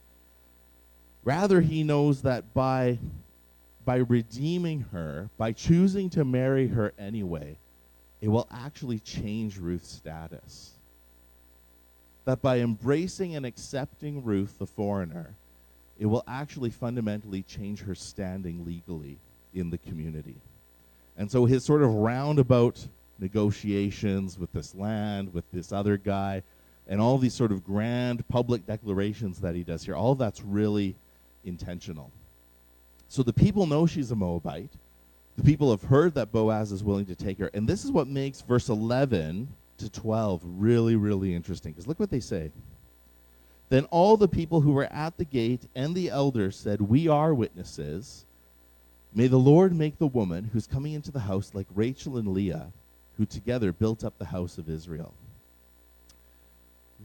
Rather, 1.25 1.61
he 1.61 1.83
knows 1.83 2.23
that 2.23 2.55
by, 2.55 2.99
by 3.85 3.97
redeeming 3.97 4.87
her, 4.93 5.29
by 5.37 5.53
choosing 5.53 6.09
to 6.11 6.25
marry 6.25 6.69
her 6.69 6.95
anyway, 6.99 7.59
it 8.21 8.29
will 8.29 8.49
actually 8.51 8.99
change 8.99 9.59
Ruth's 9.59 9.91
status 9.91 10.75
that 12.25 12.41
by 12.41 12.61
embracing 12.61 13.37
and 13.37 13.45
accepting 13.45 14.25
Ruth, 14.25 14.59
the 14.59 14.67
foreigner, 14.67 15.35
it 15.99 16.07
will 16.07 16.25
actually 16.27 16.71
fundamentally 16.71 17.43
change 17.43 17.83
her 17.83 17.95
standing 17.95 18.65
legally 18.65 19.19
in 19.53 19.71
the 19.71 19.79
community. 19.79 20.37
And 21.17 21.31
so 21.31 21.45
his 21.45 21.65
sort 21.65 21.83
of 21.83 21.93
roundabout 21.95 22.87
negotiations 23.19 24.39
with 24.39 24.53
this 24.53 24.75
land, 24.75 25.33
with 25.33 25.45
this 25.53 25.73
other 25.73 25.97
guy, 25.97 26.43
and 26.89 27.01
all 27.01 27.19
these 27.19 27.35
sort 27.35 27.53
of 27.53 27.65
grand 27.65 28.27
public 28.29 28.67
declarations 28.67 29.41
that 29.41 29.55
he 29.55 29.63
does 29.63 29.85
here, 29.85 29.95
all 29.95 30.15
that's 30.15 30.43
really 30.43 30.97
intentional. 31.45 32.11
So 33.09 33.23
the 33.23 33.33
people 33.33 33.67
know 33.67 33.87
she's 33.87 34.11
a 34.11 34.17
Moabite. 34.17 34.73
The 35.37 35.45
people 35.45 35.71
have 35.71 35.83
heard 35.83 36.15
that 36.15 36.33
Boaz 36.33 36.73
is 36.73 36.85
willing 36.85 37.07
to 37.07 37.15
take 37.15 37.39
her. 37.39 37.51
And 37.55 37.69
this 37.69 37.85
is 37.85 37.93
what 37.93 38.07
makes 38.07 38.41
verse 38.41 38.69
11 38.69 39.49
to 39.79 39.91
12 39.91 40.43
really, 40.45 40.97
really 40.97 41.35
interesting. 41.35 41.73
Because 41.73 41.87
look 41.87 41.99
what 41.99 42.11
they 42.11 42.21
say. 42.21 42.51
Then 43.69 43.85
all 43.87 44.17
the 44.17 44.29
people 44.29 44.61
who 44.61 44.73
were 44.73 44.85
at 44.85 45.17
the 45.17 45.25
gate 45.25 45.63
and 45.75 45.95
the 45.95 46.11
elders 46.11 46.57
said, 46.57 46.81
We 46.81 47.09
are 47.09 47.35
witnesses. 47.35 48.27
May 49.17 49.29
the 49.29 49.39
Lord 49.39 49.73
make 49.73 49.99
the 49.99 50.09
woman 50.09 50.51
who's 50.53 50.67
coming 50.67 50.93
into 50.93 51.13
the 51.13 51.21
house 51.21 51.53
like 51.55 51.69
Rachel 51.73 52.17
and 52.17 52.29
Leah, 52.29 52.73
who 53.17 53.25
together 53.25 53.73
built 53.73 54.03
up 54.03 54.19
the 54.19 54.25
house 54.25 54.59
of 54.59 54.69
Israel. 54.69 55.15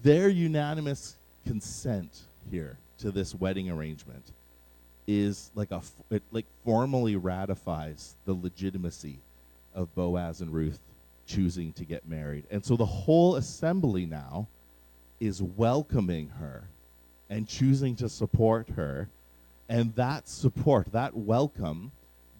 Their 0.01 0.27
unanimous 0.27 1.17
consent 1.45 2.21
here 2.49 2.79
to 2.97 3.11
this 3.11 3.35
wedding 3.35 3.69
arrangement 3.69 4.25
is 5.05 5.51
like 5.53 5.69
a 5.69 5.81
it 6.09 6.23
like 6.31 6.45
formally 6.65 7.15
ratifies 7.15 8.15
the 8.25 8.33
legitimacy 8.33 9.19
of 9.75 9.93
Boaz 9.93 10.41
and 10.41 10.51
Ruth 10.51 10.79
choosing 11.27 11.73
to 11.73 11.85
get 11.85 12.07
married. 12.07 12.45
And 12.49 12.65
so 12.65 12.75
the 12.75 12.85
whole 12.85 13.35
assembly 13.35 14.07
now 14.07 14.47
is 15.19 15.43
welcoming 15.43 16.29
her 16.39 16.63
and 17.29 17.47
choosing 17.47 17.95
to 17.97 18.09
support 18.09 18.69
her. 18.69 19.09
And 19.67 19.93
that 19.95 20.27
support, 20.27 20.91
that 20.93 21.15
welcome, 21.15 21.91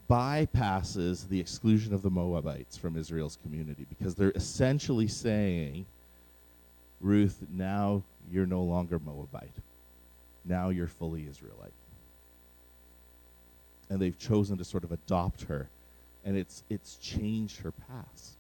bypasses 0.09 1.27
the 1.29 1.39
exclusion 1.39 1.93
of 1.93 2.01
the 2.01 2.09
Moabites 2.09 2.77
from 2.77 2.97
Israel's 2.97 3.37
community 3.43 3.85
because 3.89 4.15
they're 4.15 4.31
essentially 4.31 5.07
saying, 5.07 5.85
Ruth, 6.99 7.45
now 7.51 8.03
you're 8.31 8.45
no 8.45 8.63
longer 8.63 8.99
Moabite. 8.99 9.55
Now 10.45 10.69
you're 10.69 10.87
fully 10.87 11.27
Israelite. 11.29 11.73
And 13.89 14.01
they've 14.01 14.17
chosen 14.17 14.57
to 14.57 14.65
sort 14.65 14.83
of 14.83 14.91
adopt 14.91 15.43
her, 15.43 15.67
and 16.23 16.37
it's, 16.37 16.63
it's 16.69 16.95
changed 16.97 17.61
her 17.61 17.71
past 17.71 18.39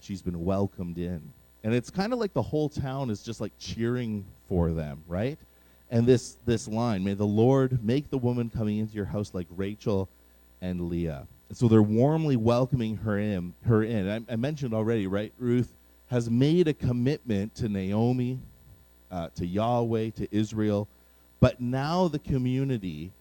she's 0.00 0.22
been 0.22 0.44
welcomed 0.44 0.98
in. 0.98 1.22
And 1.62 1.74
it's 1.74 1.90
kind 1.90 2.12
of 2.12 2.18
like 2.18 2.32
the 2.32 2.42
whole 2.42 2.68
town 2.68 3.10
is 3.10 3.22
just 3.22 3.40
like 3.40 3.52
cheering 3.58 4.24
for 4.48 4.72
them, 4.72 5.02
right? 5.06 5.38
And 5.90 6.06
this 6.06 6.36
this 6.46 6.66
line, 6.66 7.04
may 7.04 7.14
the 7.14 7.26
Lord 7.26 7.84
make 7.84 8.10
the 8.10 8.18
woman 8.18 8.48
coming 8.48 8.78
into 8.78 8.94
your 8.94 9.04
house 9.04 9.34
like 9.34 9.46
Rachel 9.50 10.08
and 10.60 10.88
Leah. 10.88 11.26
And 11.48 11.56
so 11.56 11.68
they're 11.68 11.82
warmly 11.82 12.36
welcoming 12.36 12.96
her 12.98 13.18
in. 13.18 13.54
Her 13.64 13.82
in. 13.82 14.08
I, 14.08 14.32
I 14.32 14.36
mentioned 14.36 14.74
already, 14.74 15.06
right? 15.06 15.32
Ruth 15.38 15.72
has 16.08 16.28
made 16.30 16.68
a 16.68 16.74
commitment 16.74 17.54
to 17.56 17.68
Naomi, 17.68 18.38
uh, 19.10 19.28
to 19.36 19.46
Yahweh, 19.46 20.10
to 20.10 20.28
Israel, 20.34 20.88
but 21.40 21.60
now 21.60 22.08
the 22.08 22.18
community 22.18 23.12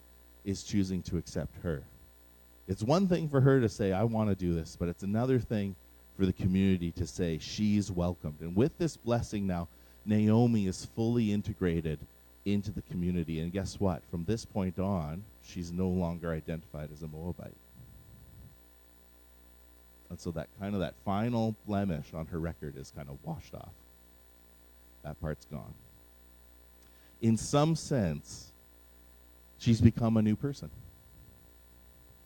is 0.45 0.63
choosing 0.63 1.01
to 1.03 1.17
accept 1.17 1.55
her. 1.63 1.83
It's 2.67 2.83
one 2.83 3.07
thing 3.07 3.29
for 3.29 3.41
her 3.41 3.59
to 3.59 3.69
say, 3.69 3.91
"I 3.91 4.03
want 4.03 4.29
to 4.29 4.35
do 4.35 4.53
this," 4.53 4.75
but 4.79 4.89
it's 4.89 5.03
another 5.03 5.39
thing 5.39 5.75
for 6.17 6.25
the 6.25 6.33
community 6.33 6.91
to 6.91 7.07
say 7.07 7.37
she's 7.39 7.89
welcomed. 7.91 8.41
And 8.41 8.55
with 8.55 8.77
this 8.77 8.97
blessing 8.97 9.47
now, 9.47 9.67
Naomi 10.05 10.67
is 10.67 10.85
fully 10.85 11.31
integrated 11.31 11.99
into 12.45 12.71
the 12.71 12.81
community. 12.83 13.39
And 13.39 13.51
guess 13.51 13.79
what? 13.79 14.03
From 14.11 14.25
this 14.25 14.45
point 14.45 14.79
on, 14.79 15.23
she's 15.49 15.71
no 15.71 15.87
longer 15.87 16.31
identified 16.31 16.89
as 16.93 17.01
a 17.01 17.07
Moabite. 17.07 17.55
And 20.09 20.19
so 20.19 20.31
that 20.31 20.47
kind 20.59 20.73
of 20.73 20.81
that 20.81 20.95
final 21.05 21.55
blemish 21.67 22.13
on 22.13 22.25
her 22.27 22.39
record 22.39 22.75
is 22.77 22.91
kind 22.95 23.09
of 23.09 23.17
washed 23.23 23.53
off. 23.53 23.73
That 25.03 25.19
part's 25.21 25.45
gone. 25.45 25.73
In 27.21 27.37
some 27.37 27.75
sense, 27.75 28.51
she's 29.57 29.81
become 29.81 30.17
a 30.17 30.21
new 30.21 30.35
person. 30.35 30.69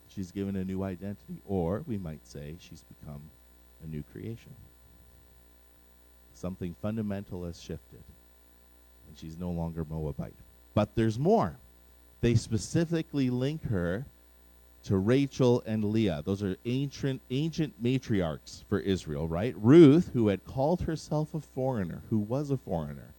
She's 0.07 0.31
given 0.31 0.55
a 0.55 0.63
new 0.63 0.83
identity, 0.83 1.41
or 1.45 1.83
we 1.88 1.97
might 1.97 2.25
say 2.25 2.55
she's 2.59 2.83
become 2.83 3.21
a 3.83 3.88
new 3.88 4.03
creation. 4.12 4.53
Something 6.36 6.75
fundamental 6.81 7.45
has 7.45 7.59
shifted, 7.59 8.03
and 9.07 9.17
she's 9.17 9.38
no 9.38 9.49
longer 9.49 9.86
Moabite. 9.89 10.36
But 10.73 10.95
there's 10.95 11.17
more. 11.17 11.55
They 12.23 12.36
specifically 12.36 13.29
link 13.29 13.65
her 13.65 14.05
to 14.86 14.97
Rachel 14.97 15.62
and 15.65 15.83
Leah. 15.83 16.23
Those 16.25 16.41
are 16.41 16.55
ancient 16.63 17.21
ancient 17.29 17.83
matriarchs 17.83 18.63
for 18.69 18.79
Israel, 18.79 19.27
right? 19.27 19.53
Ruth, 19.57 20.12
who 20.13 20.29
had 20.29 20.45
called 20.45 20.83
herself 20.83 21.33
a 21.33 21.41
foreigner, 21.41 22.01
who 22.09 22.19
was 22.19 22.49
a 22.49 22.55
foreigner, 22.55 23.09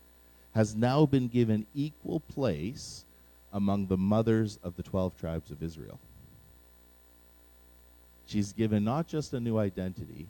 has 0.55 0.75
now 0.75 1.05
been 1.05 1.29
given 1.29 1.67
equal 1.75 2.21
place 2.21 3.05
among 3.53 3.89
the 3.89 3.99
mothers 3.99 4.59
of 4.63 4.75
the 4.77 4.83
12 4.83 5.21
tribes 5.21 5.51
of 5.51 5.63
Israel. 5.63 6.01
She's 8.25 8.55
given 8.55 8.85
not 8.85 9.07
just 9.07 9.35
a 9.35 9.41
new 9.41 9.59
identity, 9.59 10.29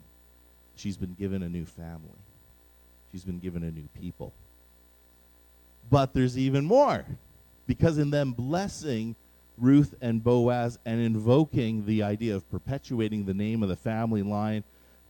she's 0.74 0.96
been 0.96 1.14
given 1.14 1.44
a 1.44 1.48
new 1.48 1.64
family. 1.64 2.18
She's 3.12 3.24
been 3.24 3.38
given 3.38 3.62
a 3.62 3.70
new 3.70 3.88
people. 4.00 4.32
But 5.88 6.12
there's 6.12 6.36
even 6.36 6.64
more. 6.64 7.04
Because 7.66 7.98
in 7.98 8.10
them 8.10 8.32
blessing 8.32 9.16
Ruth 9.56 9.94
and 10.00 10.22
Boaz 10.22 10.78
and 10.84 11.00
invoking 11.00 11.86
the 11.86 12.02
idea 12.02 12.34
of 12.34 12.50
perpetuating 12.50 13.24
the 13.24 13.34
name 13.34 13.62
of 13.62 13.68
the 13.68 13.76
family 13.76 14.22
line, 14.22 14.64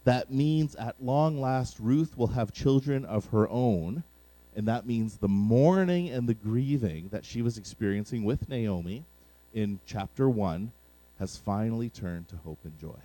that 0.05 0.31
means 0.31 0.75
at 0.75 1.03
long 1.03 1.41
last 1.41 1.81
Ruth 1.81 2.17
will 2.17 2.29
have 2.29 2.53
children 2.53 3.05
of 3.05 3.27
her 3.27 3.49
own. 3.49 4.05
And 4.57 4.69
that 4.69 4.87
means 4.87 5.17
the 5.17 5.29
mourning 5.29 6.11
and 6.11 6.29
the 6.29 6.35
grieving 6.35 7.09
that 7.09 7.25
she 7.25 7.43
was 7.43 7.59
experiencing 7.59 8.25
with 8.25 8.49
Naomi 8.49 9.05
in 9.53 9.81
chapter 9.87 10.29
1 10.29 10.71
has 11.19 11.37
finally 11.37 11.89
turned 11.89 12.29
to 12.29 12.37
hope 12.37 12.59
and 12.65 12.79
joy. 12.79 13.01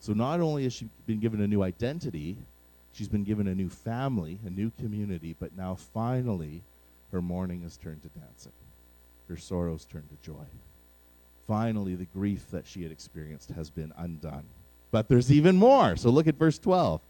So 0.00 0.12
not 0.12 0.40
only 0.40 0.64
has 0.64 0.72
she 0.72 0.88
been 1.06 1.20
given 1.20 1.40
a 1.40 1.46
new 1.46 1.62
identity, 1.62 2.36
she's 2.92 3.08
been 3.08 3.24
given 3.24 3.46
a 3.46 3.54
new 3.54 3.68
family, 3.68 4.38
a 4.46 4.50
new 4.50 4.70
community, 4.80 5.36
but 5.38 5.56
now 5.56 5.74
finally 5.74 6.62
her 7.12 7.22
mourning 7.22 7.62
has 7.62 7.76
turned 7.76 8.02
to 8.02 8.08
dancing 8.08 8.52
her 9.28 9.36
sorrows 9.36 9.84
turned 9.84 10.08
to 10.08 10.16
joy. 10.24 10.44
Finally, 11.46 11.94
the 11.94 12.06
grief 12.06 12.50
that 12.50 12.66
she 12.66 12.82
had 12.82 12.92
experienced 12.92 13.50
has 13.50 13.70
been 13.70 13.92
undone. 13.96 14.44
But 14.90 15.08
there's 15.08 15.30
even 15.30 15.56
more. 15.56 15.96
So 15.96 16.10
look 16.10 16.26
at 16.26 16.36
verse 16.36 16.58
12. 16.58 17.00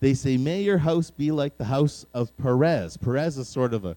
They 0.00 0.14
say, 0.14 0.36
May 0.36 0.62
your 0.62 0.78
house 0.78 1.10
be 1.10 1.30
like 1.30 1.58
the 1.58 1.64
house 1.64 2.06
of 2.14 2.36
Perez. 2.36 2.96
Perez 2.96 3.38
is 3.38 3.48
sort 3.48 3.74
of 3.74 3.84
a, 3.84 3.96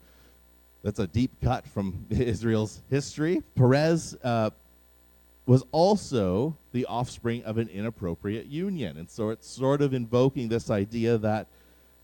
that's 0.84 1.00
a 1.00 1.08
deep 1.08 1.32
cut 1.42 1.66
from 1.68 2.06
Israel's 2.10 2.82
history. 2.90 3.42
Perez 3.56 4.16
uh, 4.24 4.52
was 5.46 5.64
also 5.72 6.56
the 6.74 6.86
offspring 6.86 7.44
of 7.44 7.58
an 7.58 7.70
inappropriate 7.70 8.48
union. 8.48 8.98
And 8.98 9.10
so 9.10 9.30
it's 9.30 9.48
sort 9.48 9.82
of 9.82 9.94
invoking 9.94 10.50
this 10.50 10.70
idea 10.70 11.18
that 11.20 11.48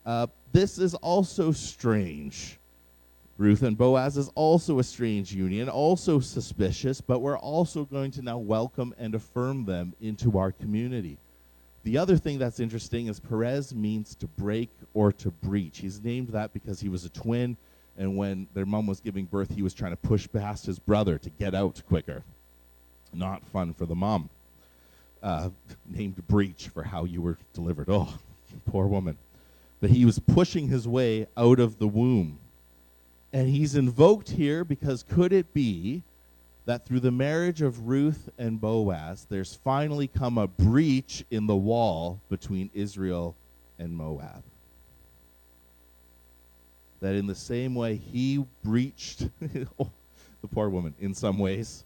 uh, 0.06 0.28
this 0.52 0.80
is 0.80 0.96
also 0.96 1.52
strange 1.52 2.58
Ruth 3.42 3.64
and 3.64 3.76
Boaz 3.76 4.18
is 4.18 4.30
also 4.36 4.78
a 4.78 4.84
strange 4.84 5.34
union, 5.34 5.68
also 5.68 6.20
suspicious, 6.20 7.02
but 7.02 7.22
we're 7.22 7.40
also 7.40 7.86
going 7.86 8.12
to 8.12 8.22
now 8.22 8.38
welcome 8.38 8.94
and 9.00 9.16
affirm 9.16 9.66
them 9.66 9.96
into 10.00 10.38
our 10.38 10.52
community. 10.52 11.18
The 11.84 11.98
other 11.98 12.18
thing 12.18 12.38
that's 12.38 12.60
interesting 12.60 13.08
is 13.08 13.20
Perez 13.20 13.74
means 13.74 14.14
to 14.18 14.28
break 14.28 14.70
or 14.94 15.12
to 15.14 15.32
breach. 15.32 15.80
He's 15.80 16.04
named 16.04 16.28
that 16.30 16.54
because 16.54 16.80
he 16.80 16.88
was 16.88 17.04
a 17.04 17.10
twin, 17.10 17.58
and 17.98 18.16
when 18.16 18.48
their 18.54 18.68
mom 18.68 18.86
was 18.86 19.00
giving 19.00 19.26
birth, 19.26 19.56
he 19.56 19.64
was 19.64 19.74
trying 19.74 19.94
to 19.94 19.98
push 19.98 20.28
past 20.32 20.68
his 20.68 20.78
brother 20.78 21.18
to 21.18 21.30
get 21.32 21.56
out 21.56 21.82
quicker. 21.88 22.24
Not 23.12 23.44
fun 23.48 23.74
for 23.74 23.88
the 23.88 23.96
mom. 23.96 24.30
Uh, 25.24 25.50
named 25.90 26.28
Breach 26.28 26.68
for 26.68 26.84
how 26.84 27.06
you 27.06 27.24
were 27.24 27.40
delivered. 27.54 27.88
Oh, 27.90 28.20
poor 28.70 28.86
woman. 28.86 29.18
But 29.80 29.90
he 29.90 30.06
was 30.06 30.20
pushing 30.20 30.68
his 30.68 30.88
way 30.88 31.26
out 31.36 31.60
of 31.60 31.80
the 31.80 31.88
womb 31.88 32.38
and 33.34 33.48
he's 33.48 33.76
invoked 33.76 34.30
here 34.30 34.64
because 34.64 35.04
could 35.04 35.32
it 35.32 35.54
be 35.54 36.04
that 36.66 36.86
through 36.86 37.00
the 37.00 37.12
marriage 37.12 37.62
of 37.62 37.88
Ruth 37.88 38.30
and 38.38 38.60
Boaz, 38.60 39.26
there's 39.30 39.56
finally 39.56 40.08
come 40.08 40.38
a 40.38 40.48
breach 40.48 41.26
in 41.32 41.48
the 41.48 41.56
wall 41.56 42.20
between 42.30 42.70
Israel 42.74 43.36
and 43.80 43.96
Moab? 43.96 44.44
That 47.00 47.16
in 47.16 47.26
the 47.26 47.36
same 47.36 47.74
way 47.74 47.96
he 47.96 48.46
breached 48.64 49.28
the 49.40 50.48
poor 50.52 50.70
woman 50.70 50.94
in 51.00 51.16
some 51.16 51.40
ways, 51.40 51.84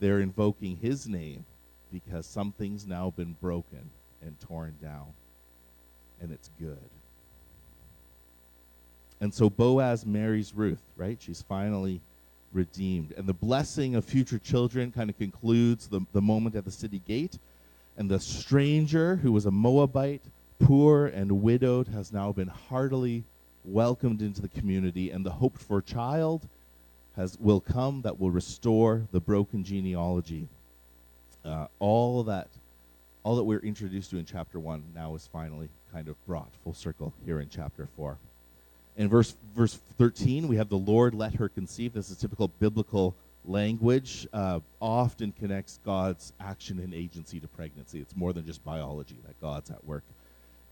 they're 0.00 0.20
invoking 0.20 0.76
his 0.76 1.08
name 1.08 1.44
because 1.92 2.26
something's 2.26 2.86
now 2.86 3.10
been 3.10 3.36
broken 3.40 3.90
and 4.20 4.38
torn 4.40 4.74
down, 4.82 5.06
and 6.20 6.32
it's 6.32 6.50
good. 6.58 6.78
And 9.22 9.32
so 9.32 9.48
Boaz 9.48 10.04
marries 10.04 10.52
Ruth, 10.52 10.82
right? 10.96 11.16
She's 11.22 11.42
finally 11.42 12.00
redeemed. 12.52 13.14
And 13.16 13.24
the 13.24 13.32
blessing 13.32 13.94
of 13.94 14.04
future 14.04 14.40
children 14.40 14.90
kind 14.90 15.08
of 15.08 15.16
concludes 15.16 15.86
the, 15.86 16.00
the 16.12 16.20
moment 16.20 16.56
at 16.56 16.64
the 16.64 16.72
city 16.72 17.00
gate. 17.06 17.38
And 17.96 18.10
the 18.10 18.18
stranger, 18.18 19.14
who 19.14 19.30
was 19.30 19.46
a 19.46 19.52
Moabite, 19.52 20.24
poor 20.58 21.06
and 21.06 21.40
widowed, 21.40 21.86
has 21.86 22.12
now 22.12 22.32
been 22.32 22.48
heartily 22.48 23.22
welcomed 23.64 24.22
into 24.22 24.42
the 24.42 24.48
community. 24.48 25.12
And 25.12 25.24
the 25.24 25.30
hoped 25.30 25.62
for 25.62 25.80
child 25.80 26.48
has, 27.14 27.38
will 27.38 27.60
come 27.60 28.02
that 28.02 28.18
will 28.18 28.32
restore 28.32 29.06
the 29.12 29.20
broken 29.20 29.62
genealogy. 29.62 30.48
Uh, 31.44 31.68
all 31.78 32.24
that 32.24 32.48
all 33.22 33.36
that 33.36 33.44
we're 33.44 33.60
introduced 33.60 34.10
to 34.10 34.18
in 34.18 34.24
chapter 34.24 34.58
1 34.58 34.82
now 34.96 35.14
is 35.14 35.28
finally 35.32 35.68
kind 35.92 36.08
of 36.08 36.16
brought 36.26 36.48
full 36.64 36.74
circle 36.74 37.12
here 37.24 37.38
in 37.38 37.48
chapter 37.48 37.86
4. 37.94 38.18
In 38.96 39.08
verse, 39.08 39.34
verse 39.56 39.80
13, 39.98 40.48
we 40.48 40.56
have 40.56 40.68
the 40.68 40.76
Lord 40.76 41.14
let 41.14 41.34
her 41.34 41.48
conceive. 41.48 41.94
This 41.94 42.10
is 42.10 42.18
typical 42.18 42.48
biblical 42.48 43.14
language, 43.44 44.26
uh, 44.32 44.60
often 44.80 45.32
connects 45.32 45.80
God's 45.84 46.32
action 46.40 46.78
and 46.78 46.94
agency 46.94 47.40
to 47.40 47.48
pregnancy. 47.48 48.00
It's 48.00 48.14
more 48.14 48.32
than 48.32 48.46
just 48.46 48.64
biology, 48.64 49.16
that 49.26 49.40
God's 49.40 49.70
at 49.70 49.84
work 49.84 50.04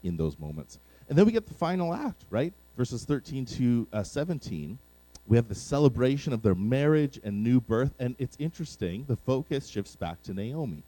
in 0.03 0.17
those 0.17 0.39
moments. 0.39 0.79
And 1.09 1.19
then 1.19 1.27
we 1.27 1.33
get 1.33 1.47
the 1.47 1.55
final 1.55 1.93
act, 1.93 2.25
right? 2.31 2.53
Verses 2.77 3.05
13 3.05 3.45
to 3.47 3.89
uh, 3.93 4.03
17. 4.03 4.79
We 5.27 5.37
have 5.37 5.49
the 5.49 5.55
celebration 5.55 6.33
of 6.33 6.43
their 6.43 6.55
marriage 6.55 7.19
and 7.23 7.43
new 7.43 7.61
birth. 7.61 7.93
And 7.99 8.15
it's 8.19 8.37
interesting, 8.39 9.05
the 9.09 9.17
focus 9.17 9.69
shifts 9.69 9.97
back 9.97 10.23
to 10.25 10.35
Naomi. 10.35 10.83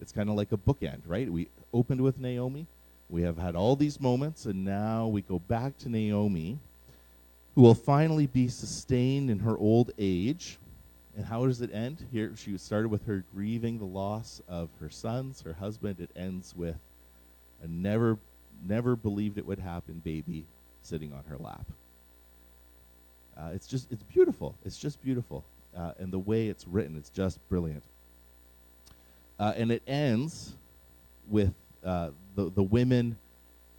It's 0.00 0.12
kind 0.12 0.28
of 0.28 0.36
like 0.36 0.52
a 0.52 0.58
bookend, 0.58 1.00
right? 1.06 1.30
We 1.30 1.48
opened 1.72 2.02
with 2.02 2.18
Naomi, 2.18 2.66
we 3.08 3.22
have 3.22 3.38
had 3.38 3.54
all 3.54 3.76
these 3.76 4.00
moments, 4.00 4.46
and 4.46 4.64
now 4.64 5.06
we 5.06 5.22
go 5.22 5.38
back 5.38 5.78
to 5.78 5.88
Naomi, 5.88 6.58
who 7.54 7.62
will 7.62 7.74
finally 7.74 8.26
be 8.26 8.48
sustained 8.48 9.30
in 9.30 9.38
her 9.40 9.56
old 9.56 9.92
age. 9.98 10.58
And 11.16 11.24
how 11.24 11.46
does 11.46 11.62
it 11.62 11.72
end? 11.72 12.04
Here, 12.12 12.32
she 12.36 12.58
started 12.58 12.88
with 12.88 13.06
her 13.06 13.24
grieving 13.32 13.78
the 13.78 13.86
loss 13.86 14.42
of 14.48 14.68
her 14.80 14.90
sons, 14.90 15.40
her 15.42 15.54
husband. 15.54 16.00
It 16.00 16.10
ends 16.14 16.54
with 16.54 16.76
a 17.62 17.68
never, 17.68 18.18
never 18.66 18.96
believed 18.96 19.38
it 19.38 19.46
would 19.46 19.58
happen 19.58 20.02
baby 20.04 20.44
sitting 20.82 21.12
on 21.12 21.24
her 21.28 21.38
lap. 21.38 21.64
Uh, 23.36 23.50
it's 23.54 23.66
just, 23.66 23.90
it's 23.90 24.02
beautiful. 24.02 24.54
It's 24.64 24.76
just 24.76 25.02
beautiful. 25.02 25.44
Uh, 25.74 25.92
and 25.98 26.12
the 26.12 26.18
way 26.18 26.48
it's 26.48 26.66
written, 26.66 26.96
it's 26.96 27.10
just 27.10 27.38
brilliant. 27.48 27.82
Uh, 29.38 29.52
and 29.56 29.70
it 29.70 29.82
ends 29.86 30.54
with 31.28 31.54
uh, 31.86 32.10
the, 32.34 32.50
the 32.50 32.62
women 32.62 33.16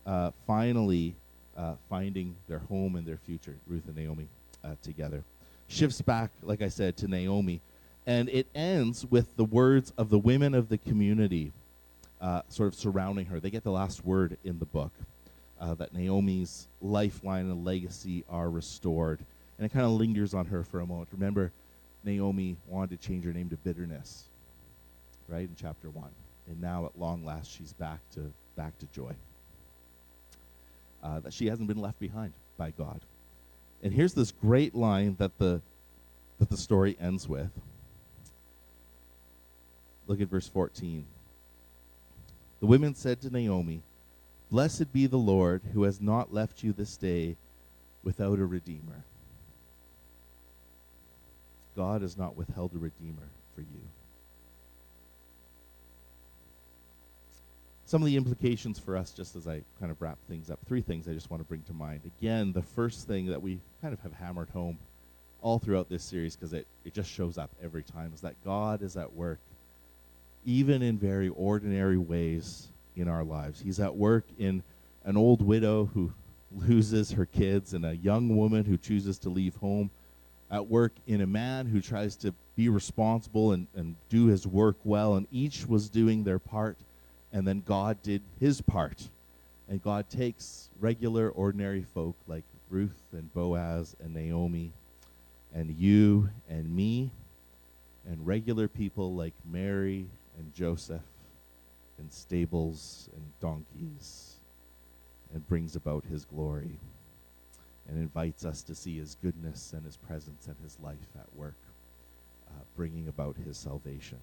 uh, 0.05 0.31
finally 0.47 1.13
uh, 1.57 1.73
finding 1.89 2.35
their 2.47 2.59
home 2.59 2.95
and 2.95 3.05
their 3.05 3.17
future, 3.17 3.55
Ruth 3.67 3.83
and 3.87 3.97
Naomi 3.97 4.27
uh, 4.63 4.75
together. 4.81 5.23
Shifts 5.67 6.01
back, 6.01 6.31
like 6.41 6.61
I 6.61 6.69
said, 6.69 6.95
to 6.97 7.07
Naomi. 7.07 7.59
And 8.05 8.29
it 8.29 8.47
ends 8.55 9.05
with 9.05 9.35
the 9.35 9.43
words 9.43 9.91
of 9.97 10.09
the 10.09 10.17
women 10.17 10.53
of 10.53 10.69
the 10.69 10.77
community 10.77 11.51
uh, 12.21 12.43
sort 12.47 12.67
of 12.69 12.75
surrounding 12.75 13.25
her. 13.25 13.41
They 13.41 13.49
get 13.49 13.65
the 13.65 13.71
last 13.71 14.05
word 14.05 14.37
in 14.45 14.59
the 14.59 14.65
book 14.65 14.91
that 15.59 15.93
Naomi's 15.93 16.67
lifeline 16.81 17.49
and 17.51 17.65
legacy 17.65 18.23
are 18.29 18.49
restored. 18.49 19.19
And 19.57 19.65
it 19.65 19.73
kind 19.73 19.85
of 19.85 19.91
lingers 19.91 20.33
on 20.33 20.45
her 20.45 20.63
for 20.63 20.79
a 20.79 20.85
moment. 20.85 21.09
Remember, 21.11 21.51
Naomi 22.05 22.55
wanted 22.67 23.01
to 23.01 23.05
change 23.05 23.25
her 23.25 23.33
name 23.33 23.49
to 23.49 23.57
bitterness, 23.57 24.23
right, 25.27 25.41
in 25.41 25.55
chapter 25.59 25.89
1 25.89 26.09
and 26.47 26.61
now 26.61 26.85
at 26.85 26.99
long 26.99 27.25
last 27.25 27.51
she's 27.51 27.73
back 27.73 27.99
to 28.13 28.31
back 28.55 28.77
to 28.79 28.85
joy. 28.87 29.13
Uh, 31.03 31.19
that 31.19 31.33
she 31.33 31.47
hasn't 31.47 31.67
been 31.67 31.81
left 31.81 31.99
behind 31.99 32.33
by 32.57 32.71
God. 32.71 32.99
And 33.83 33.93
here's 33.93 34.13
this 34.13 34.31
great 34.31 34.73
line 34.73 35.15
that 35.19 35.37
the 35.37 35.61
that 36.39 36.49
the 36.49 36.57
story 36.57 36.97
ends 36.99 37.27
with. 37.27 37.49
Look 40.07 40.21
at 40.21 40.29
verse 40.29 40.47
14. 40.47 41.05
The 42.59 42.65
women 42.65 42.95
said 42.95 43.21
to 43.21 43.29
Naomi, 43.29 43.81
Blessed 44.49 44.93
be 44.93 45.05
the 45.05 45.17
Lord 45.17 45.61
who 45.73 45.83
has 45.83 45.99
not 45.99 46.33
left 46.33 46.63
you 46.63 46.71
this 46.71 46.95
day 46.95 47.35
without 48.03 48.39
a 48.39 48.45
redeemer. 48.45 49.03
God 51.75 52.01
has 52.01 52.17
not 52.17 52.35
withheld 52.35 52.73
a 52.73 52.77
redeemer 52.77 53.29
for 53.53 53.61
you. 53.61 53.81
Some 57.87 58.01
of 58.01 58.07
the 58.07 58.17
implications 58.17 58.77
for 58.77 58.97
us, 58.97 59.11
just 59.11 59.37
as 59.37 59.47
I 59.47 59.61
kind 59.79 59.93
of 59.93 60.01
wrap 60.01 60.17
things 60.27 60.49
up, 60.49 60.59
three 60.67 60.81
things 60.81 61.07
I 61.07 61.13
just 61.13 61.31
want 61.31 61.41
to 61.41 61.47
bring 61.47 61.61
to 61.63 61.73
mind. 61.73 62.01
Again, 62.19 62.51
the 62.51 62.61
first 62.61 63.07
thing 63.07 63.27
that 63.27 63.41
we 63.41 63.61
kind 63.81 63.93
of 63.93 64.01
have 64.01 64.11
hammered 64.11 64.49
home 64.49 64.77
all 65.41 65.57
throughout 65.57 65.87
this 65.87 66.03
series, 66.03 66.35
because 66.35 66.51
it, 66.51 66.67
it 66.83 66.93
just 66.93 67.09
shows 67.09 67.37
up 67.37 67.49
every 67.63 67.83
time, 67.83 68.11
is 68.13 68.19
that 68.19 68.35
God 68.43 68.81
is 68.81 68.97
at 68.97 69.13
work, 69.13 69.39
even 70.45 70.81
in 70.81 70.97
very 70.97 71.29
ordinary 71.29 71.97
ways 71.97 72.67
in 72.97 73.07
our 73.07 73.23
lives. 73.23 73.61
He's 73.61 73.79
at 73.79 73.95
work 73.95 74.25
in 74.37 74.63
an 75.05 75.15
old 75.15 75.41
widow 75.41 75.85
who 75.85 76.11
loses 76.53 77.11
her 77.11 77.25
kids 77.25 77.73
and 77.73 77.85
a 77.85 77.95
young 77.95 78.35
woman 78.35 78.65
who 78.65 78.75
chooses 78.75 79.17
to 79.19 79.29
leave 79.29 79.55
home 79.55 79.91
at 80.51 80.67
work 80.67 80.91
in 81.07 81.21
a 81.21 81.27
man 81.27 81.67
who 81.67 81.79
tries 81.79 82.17
to 82.17 82.33
be 82.57 82.67
responsible 82.67 83.53
and, 83.53 83.67
and 83.73 83.95
do 84.09 84.25
his 84.25 84.45
work 84.45 84.75
well, 84.83 85.15
and 85.15 85.25
each 85.31 85.65
was 85.65 85.87
doing 85.87 86.25
their 86.25 86.39
part, 86.39 86.77
and 87.37 87.47
then 87.47 87.61
God 87.67 88.01
did 88.01 88.23
his 88.39 88.61
part. 88.61 89.09
And 89.69 89.83
God 89.83 90.09
takes 90.09 90.69
regular, 90.79 91.29
ordinary 91.29 91.83
folk 91.83 92.15
like 92.25 92.43
Ruth 92.71 92.99
and 93.11 93.31
Boaz 93.31 93.95
and 94.03 94.15
Naomi 94.15 94.71
and 95.53 95.69
you 95.77 96.31
and 96.49 96.75
me 96.75 97.11
and 98.07 98.25
regular 98.25 98.67
people 98.67 99.13
like 99.13 99.35
Mary 99.45 100.07
and 100.39 100.55
Joseph 100.55 101.03
and 101.99 102.11
stables 102.11 103.07
and 103.13 103.23
donkeys 103.39 104.37
and 105.31 105.47
brings 105.47 105.75
about 105.75 106.05
his 106.05 106.25
glory 106.25 106.79
and 107.87 107.99
invites 107.99 108.45
us 108.45 108.63
to 108.63 108.73
see 108.73 108.97
his 108.97 109.15
goodness 109.21 109.73
and 109.73 109.85
his 109.85 109.97
presence 109.97 110.47
and 110.47 110.55
his 110.63 110.75
life 110.81 110.97
at 111.15 111.35
work, 111.35 111.57
uh, 112.47 112.63
bringing 112.75 113.07
about 113.07 113.35
his 113.45 113.57
salvation. 113.57 114.17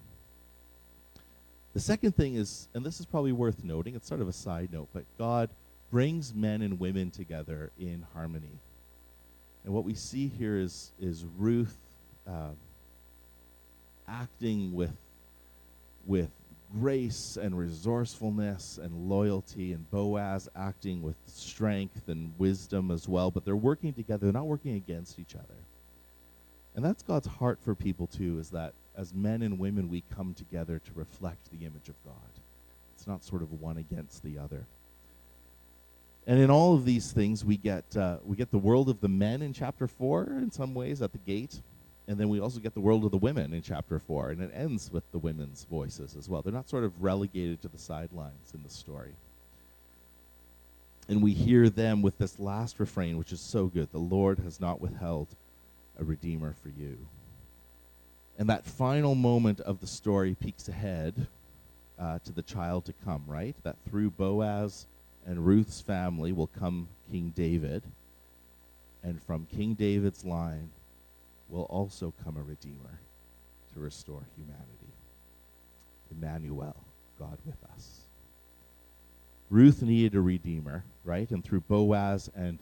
The 1.75 1.81
second 1.81 2.15
thing 2.15 2.35
is, 2.35 2.69
and 2.73 2.85
this 2.85 3.01
is 3.01 3.05
probably 3.05 3.33
worth 3.33 3.61
noting, 3.61 3.95
it's 3.95 4.07
sort 4.07 4.21
of 4.21 4.29
a 4.29 4.33
side 4.33 4.69
note, 4.71 4.87
but 4.93 5.03
God 5.17 5.49
brings 5.91 6.33
men 6.33 6.61
and 6.61 6.79
women 6.79 7.11
together 7.11 7.69
in 7.77 8.05
harmony. 8.13 8.61
And 9.65 9.73
what 9.73 9.83
we 9.83 9.93
see 9.93 10.29
here 10.29 10.57
is, 10.57 10.93
is 11.01 11.25
Ruth 11.37 11.77
uh, 12.25 12.51
acting 14.07 14.73
with, 14.73 14.95
with 16.05 16.29
grace 16.79 17.37
and 17.37 17.57
resourcefulness 17.57 18.79
and 18.81 19.09
loyalty, 19.09 19.73
and 19.73 19.91
Boaz 19.91 20.47
acting 20.55 21.01
with 21.01 21.17
strength 21.27 22.07
and 22.07 22.33
wisdom 22.37 22.89
as 22.89 23.05
well. 23.09 23.31
But 23.31 23.43
they're 23.43 23.53
working 23.53 23.91
together, 23.91 24.27
they're 24.27 24.31
not 24.31 24.47
working 24.47 24.75
against 24.75 25.19
each 25.19 25.35
other. 25.35 25.59
And 26.73 26.85
that's 26.85 27.03
God's 27.03 27.27
heart 27.27 27.59
for 27.65 27.75
people, 27.75 28.07
too, 28.07 28.39
is 28.39 28.51
that 28.51 28.73
as 28.97 29.13
men 29.13 29.41
and 29.41 29.59
women, 29.59 29.89
we 29.89 30.03
come 30.15 30.33
together 30.33 30.79
to 30.79 30.91
reflect 30.93 31.51
the 31.51 31.65
image 31.65 31.89
of 31.89 31.95
God. 32.05 32.15
It's 32.95 33.07
not 33.07 33.23
sort 33.23 33.41
of 33.41 33.61
one 33.61 33.77
against 33.77 34.23
the 34.23 34.37
other. 34.37 34.65
And 36.27 36.39
in 36.39 36.49
all 36.49 36.73
of 36.73 36.85
these 36.85 37.11
things, 37.11 37.45
we 37.45 37.57
get, 37.57 37.95
uh, 37.95 38.17
we 38.25 38.35
get 38.35 38.51
the 38.51 38.57
world 38.57 38.89
of 38.89 38.99
the 38.99 39.09
men 39.09 39.41
in 39.41 39.53
chapter 39.53 39.87
4 39.87 40.23
in 40.41 40.51
some 40.51 40.73
ways 40.73 41.01
at 41.01 41.11
the 41.11 41.19
gate. 41.19 41.59
And 42.07 42.17
then 42.17 42.29
we 42.29 42.39
also 42.39 42.59
get 42.59 42.73
the 42.73 42.79
world 42.79 43.03
of 43.03 43.11
the 43.11 43.17
women 43.17 43.53
in 43.53 43.61
chapter 43.61 43.99
4, 43.99 44.31
and 44.31 44.41
it 44.41 44.51
ends 44.53 44.91
with 44.91 45.11
the 45.11 45.17
women's 45.17 45.65
voices 45.65 46.15
as 46.17 46.29
well. 46.29 46.41
They're 46.41 46.53
not 46.53 46.69
sort 46.69 46.83
of 46.83 47.01
relegated 47.01 47.61
to 47.63 47.67
the 47.67 47.79
sidelines 47.79 48.53
in 48.53 48.61
the 48.63 48.69
story. 48.69 49.13
And 51.07 51.21
we 51.21 51.33
hear 51.33 51.69
them 51.69 52.01
with 52.01 52.17
this 52.17 52.39
last 52.39 52.79
refrain, 52.79 53.17
which 53.17 53.31
is 53.31 53.41
so 53.41 53.67
good 53.67 53.91
The 53.91 53.99
Lord 53.99 54.39
has 54.39 54.59
not 54.59 54.81
withheld 54.81 55.27
a 55.99 56.03
redeemer 56.03 56.55
for 56.61 56.69
you. 56.69 56.97
And 58.37 58.49
that 58.49 58.65
final 58.65 59.15
moment 59.15 59.61
of 59.61 59.79
the 59.79 59.87
story 59.87 60.35
peeks 60.35 60.67
ahead 60.67 61.27
uh, 61.97 62.19
to 62.25 62.31
the 62.31 62.41
child 62.41 62.85
to 62.85 62.93
come, 63.05 63.23
right? 63.27 63.55
That 63.63 63.77
through 63.89 64.11
Boaz 64.11 64.85
and 65.25 65.45
Ruth's 65.45 65.81
family 65.81 66.33
will 66.33 66.47
come 66.47 66.87
King 67.11 67.31
David. 67.35 67.83
And 69.03 69.21
from 69.23 69.45
King 69.45 69.73
David's 69.75 70.25
line, 70.25 70.69
will 71.49 71.63
also 71.63 72.13
come 72.23 72.37
a 72.37 72.41
Redeemer 72.41 72.99
to 73.73 73.79
restore 73.79 74.23
humanity. 74.35 74.93
Emmanuel, 76.11 76.75
God 77.19 77.37
with 77.45 77.57
us. 77.73 78.01
Ruth 79.49 79.81
needed 79.81 80.15
a 80.15 80.21
Redeemer, 80.21 80.83
right? 81.03 81.29
And 81.29 81.43
through 81.43 81.61
Boaz 81.61 82.29
and 82.35 82.59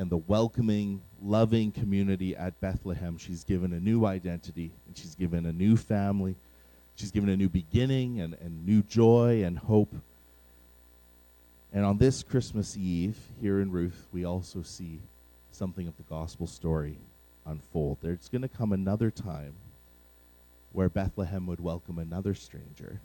and 0.00 0.08
the 0.08 0.16
welcoming, 0.16 1.02
loving 1.22 1.70
community 1.70 2.34
at 2.34 2.58
Bethlehem, 2.58 3.18
she's 3.18 3.44
given 3.44 3.74
a 3.74 3.78
new 3.78 4.06
identity 4.06 4.72
and 4.86 4.96
she's 4.96 5.14
given 5.14 5.44
a 5.44 5.52
new 5.52 5.76
family. 5.76 6.36
She's 6.94 7.10
given 7.10 7.28
a 7.28 7.36
new 7.36 7.50
beginning 7.50 8.18
and, 8.22 8.32
and 8.40 8.64
new 8.64 8.82
joy 8.82 9.44
and 9.44 9.58
hope. 9.58 9.94
And 11.70 11.84
on 11.84 11.98
this 11.98 12.22
Christmas 12.22 12.78
Eve, 12.78 13.18
here 13.42 13.60
in 13.60 13.70
Ruth, 13.70 14.06
we 14.10 14.24
also 14.24 14.62
see 14.62 15.00
something 15.50 15.86
of 15.86 15.98
the 15.98 16.02
gospel 16.04 16.46
story 16.46 16.96
unfold. 17.44 17.98
There's 18.00 18.30
going 18.30 18.40
to 18.40 18.48
come 18.48 18.72
another 18.72 19.10
time 19.10 19.52
where 20.72 20.88
Bethlehem 20.88 21.46
would 21.46 21.60
welcome 21.60 21.98
another 21.98 22.32
stranger. 22.32 23.02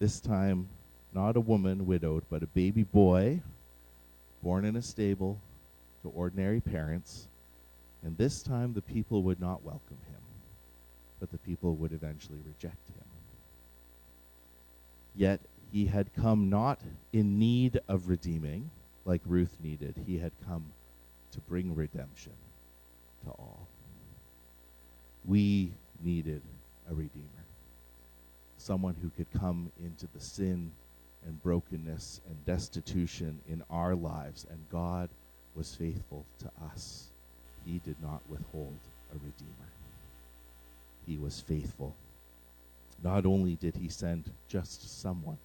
This 0.00 0.20
time, 0.20 0.68
not 1.14 1.38
a 1.38 1.40
woman 1.40 1.86
widowed, 1.86 2.24
but 2.28 2.42
a 2.42 2.46
baby 2.46 2.82
boy 2.82 3.40
born 4.42 4.64
in 4.64 4.76
a 4.76 4.82
stable 4.82 5.40
to 6.02 6.08
ordinary 6.08 6.60
parents. 6.60 7.28
And 8.02 8.16
this 8.16 8.42
time, 8.42 8.72
the 8.72 8.82
people 8.82 9.22
would 9.24 9.40
not 9.40 9.62
welcome 9.62 9.98
him, 10.08 10.22
but 11.18 11.30
the 11.30 11.38
people 11.38 11.74
would 11.76 11.92
eventually 11.92 12.38
reject 12.46 12.88
him. 12.88 13.04
Yet, 15.14 15.40
he 15.72 15.86
had 15.86 16.14
come 16.14 16.48
not 16.48 16.80
in 17.12 17.38
need 17.38 17.80
of 17.88 18.08
redeeming, 18.08 18.70
like 19.04 19.20
Ruth 19.24 19.56
needed. 19.62 19.94
He 20.06 20.18
had 20.18 20.32
come 20.46 20.72
to 21.32 21.40
bring 21.40 21.74
redemption 21.74 22.32
to 23.24 23.30
all. 23.30 23.66
We 25.24 25.72
needed 26.02 26.42
a 26.90 26.94
Redeemer, 26.94 27.44
someone 28.56 28.96
who 29.00 29.10
could 29.10 29.30
come 29.38 29.70
into 29.84 30.06
the 30.14 30.20
sin 30.20 30.72
and 31.26 31.42
brokenness 31.42 32.20
and 32.28 32.46
destitution 32.46 33.40
in 33.48 33.62
our 33.70 33.94
lives, 33.94 34.46
and 34.50 34.58
God 34.70 35.08
was 35.54 35.74
faithful 35.74 36.24
to 36.38 36.50
us. 36.72 37.08
He 37.64 37.80
did 37.84 37.96
not 38.02 38.22
withhold 38.28 38.78
a 39.12 39.14
Redeemer. 39.14 39.70
He 41.06 41.18
was 41.18 41.40
faithful. 41.40 41.94
Not 43.02 43.26
only 43.26 43.56
did 43.56 43.76
he 43.76 43.88
send 43.88 44.30
just 44.48 45.00
someone, 45.00 45.38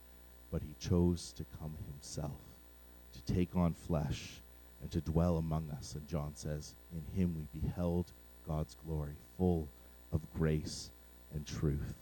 but 0.52 0.62
he 0.62 0.76
chose 0.80 1.34
to 1.38 1.46
come 1.60 1.74
himself, 1.92 2.40
to 3.14 3.34
take 3.34 3.56
on 3.56 3.74
flesh 3.74 4.42
and 4.82 4.92
to 4.92 5.02
dwell 5.02 5.38
among 5.38 5.70
us. 5.78 5.96
And 5.96 6.08
John 6.08 6.32
says, 6.36 6.74
In 6.94 7.20
him 7.20 7.36
we 7.36 7.62
beheld 7.62 8.06
God's 8.48 8.76
glory, 8.86 9.16
full 9.38 9.68
of 10.14 10.22
grace 10.38 10.90
and 11.34 11.46
truth. 11.46 11.96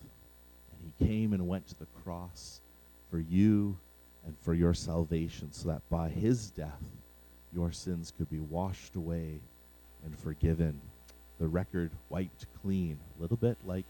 And 0.72 0.92
he 1.00 1.06
came 1.06 1.34
and 1.34 1.48
went 1.48 1.68
to 1.70 1.80
the 1.80 1.88
cross 2.04 2.60
for 3.14 3.20
you 3.20 3.78
and 4.26 4.36
for 4.42 4.56
your 4.56 4.74
salvation, 4.74 5.48
so 5.52 5.70
that 5.70 5.88
by 5.88 6.10
his 6.10 6.50
death 6.50 6.82
your 7.54 7.72
sins 7.72 8.12
could 8.18 8.28
be 8.32 8.40
washed 8.40 8.96
away 8.96 9.36
and 10.04 10.18
forgiven. 10.18 10.82
The 11.40 11.48
record 11.48 11.92
wiped 12.10 12.48
clean, 12.64 12.98
a 13.16 13.22
little 13.22 13.38
bit 13.38 13.56
like 13.68 13.86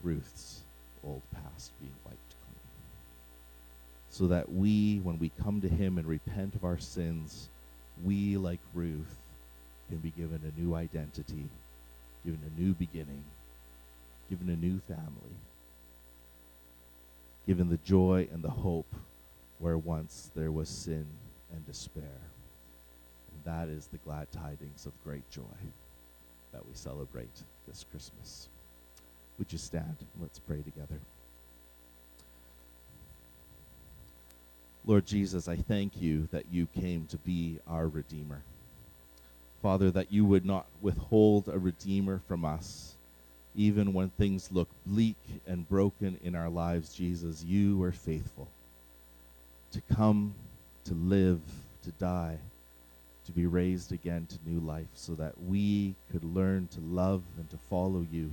Ruth's 0.00 0.60
old 1.04 1.22
past 1.34 1.72
being 1.80 1.92
wiped 2.04 2.20
clean. 2.44 2.60
So 4.10 4.28
that 4.28 4.52
we, 4.52 5.00
when 5.00 5.18
we 5.18 5.32
come 5.42 5.60
to 5.62 5.68
him 5.68 5.98
and 5.98 6.06
repent 6.06 6.54
of 6.54 6.62
our 6.62 6.78
sins, 6.78 7.48
we, 8.04 8.36
like 8.36 8.60
Ruth, 8.74 9.16
can 9.88 9.98
be 9.98 10.10
given 10.10 10.40
a 10.44 10.60
new 10.60 10.76
identity, 10.76 11.48
given 12.24 12.40
a 12.46 12.60
new 12.60 12.74
beginning, 12.74 13.24
given 14.30 14.48
a 14.50 14.56
new 14.56 14.78
family, 14.86 15.34
given 17.46 17.68
the 17.68 17.78
joy 17.78 18.28
and 18.32 18.42
the 18.42 18.50
hope 18.50 18.92
where 19.58 19.78
once 19.78 20.30
there 20.34 20.50
was 20.50 20.68
sin 20.68 21.06
and 21.52 21.64
despair. 21.66 22.20
And 23.32 23.44
that 23.44 23.68
is 23.68 23.86
the 23.86 23.98
glad 23.98 24.30
tidings 24.32 24.86
of 24.86 24.92
great 25.04 25.28
joy 25.30 25.42
that 26.52 26.66
we 26.66 26.74
celebrate 26.74 27.42
this 27.68 27.84
Christmas. 27.90 28.48
Would 29.38 29.52
you 29.52 29.58
stand 29.58 29.96
and 30.00 30.22
let's 30.22 30.38
pray 30.38 30.62
together? 30.62 30.98
Lord 34.84 35.06
Jesus, 35.06 35.48
I 35.48 35.56
thank 35.56 36.00
you 36.00 36.28
that 36.32 36.44
you 36.50 36.66
came 36.66 37.06
to 37.06 37.16
be 37.18 37.58
our 37.66 37.88
Redeemer. 37.88 38.42
Father, 39.60 39.90
that 39.90 40.12
you 40.12 40.24
would 40.24 40.44
not 40.44 40.66
withhold 40.80 41.48
a 41.48 41.58
Redeemer 41.58 42.20
from 42.28 42.44
us, 42.44 42.95
even 43.56 43.92
when 43.92 44.10
things 44.10 44.52
look 44.52 44.68
bleak 44.84 45.16
and 45.46 45.68
broken 45.68 46.18
in 46.22 46.36
our 46.36 46.48
lives, 46.48 46.94
Jesus, 46.94 47.42
you 47.42 47.78
were 47.78 47.92
faithful 47.92 48.48
to 49.72 49.80
come, 49.94 50.34
to 50.84 50.94
live, 50.94 51.40
to 51.82 51.90
die, 51.92 52.38
to 53.24 53.32
be 53.32 53.46
raised 53.46 53.90
again 53.92 54.26
to 54.26 54.38
new 54.48 54.60
life, 54.60 54.86
so 54.94 55.14
that 55.14 55.34
we 55.42 55.94
could 56.12 56.22
learn 56.22 56.68
to 56.68 56.80
love 56.80 57.22
and 57.38 57.50
to 57.50 57.58
follow 57.68 58.06
you, 58.12 58.32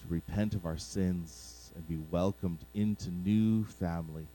to 0.00 0.12
repent 0.12 0.54
of 0.54 0.66
our 0.66 0.76
sins, 0.76 1.70
and 1.74 1.88
be 1.88 1.98
welcomed 2.10 2.58
into 2.74 3.10
new 3.10 3.64
family 3.64 4.26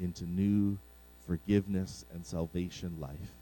into 0.00 0.24
new 0.24 0.78
forgiveness 1.26 2.04
and 2.14 2.24
salvation 2.24 2.96
life. 3.00 3.32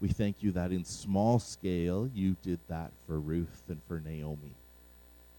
We 0.00 0.08
thank 0.08 0.42
you 0.42 0.52
that 0.52 0.72
in 0.72 0.84
small 0.84 1.38
scale 1.38 2.08
you 2.14 2.36
did 2.42 2.58
that 2.68 2.92
for 3.06 3.18
Ruth 3.18 3.62
and 3.68 3.80
for 3.86 4.00
Naomi. 4.00 4.54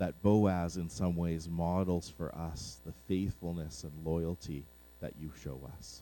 That 0.01 0.19
Boaz, 0.23 0.77
in 0.77 0.89
some 0.89 1.15
ways, 1.15 1.47
models 1.47 2.09
for 2.09 2.33
us 2.33 2.79
the 2.87 2.93
faithfulness 3.07 3.83
and 3.83 3.91
loyalty 4.03 4.63
that 4.99 5.13
you 5.21 5.31
show 5.43 5.59
us. 5.77 6.01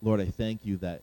Lord, 0.00 0.20
I 0.20 0.26
thank 0.26 0.64
you 0.64 0.76
that, 0.76 1.02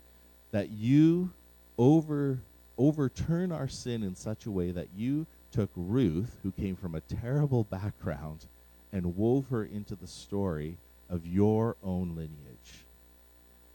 that 0.51 0.69
you 0.69 1.31
over, 1.77 2.39
overturn 2.77 3.51
our 3.51 3.67
sin 3.67 4.03
in 4.03 4.15
such 4.15 4.45
a 4.45 4.51
way 4.51 4.71
that 4.71 4.87
you 4.95 5.27
took 5.51 5.69
Ruth, 5.75 6.37
who 6.43 6.53
came 6.53 6.77
from 6.77 6.95
a 6.95 7.01
terrible 7.01 7.65
background, 7.65 8.45
and 8.93 9.17
wove 9.17 9.47
her 9.49 9.65
into 9.65 9.95
the 9.95 10.07
story 10.07 10.77
of 11.09 11.27
your 11.27 11.75
own 11.83 12.15
lineage. 12.15 12.85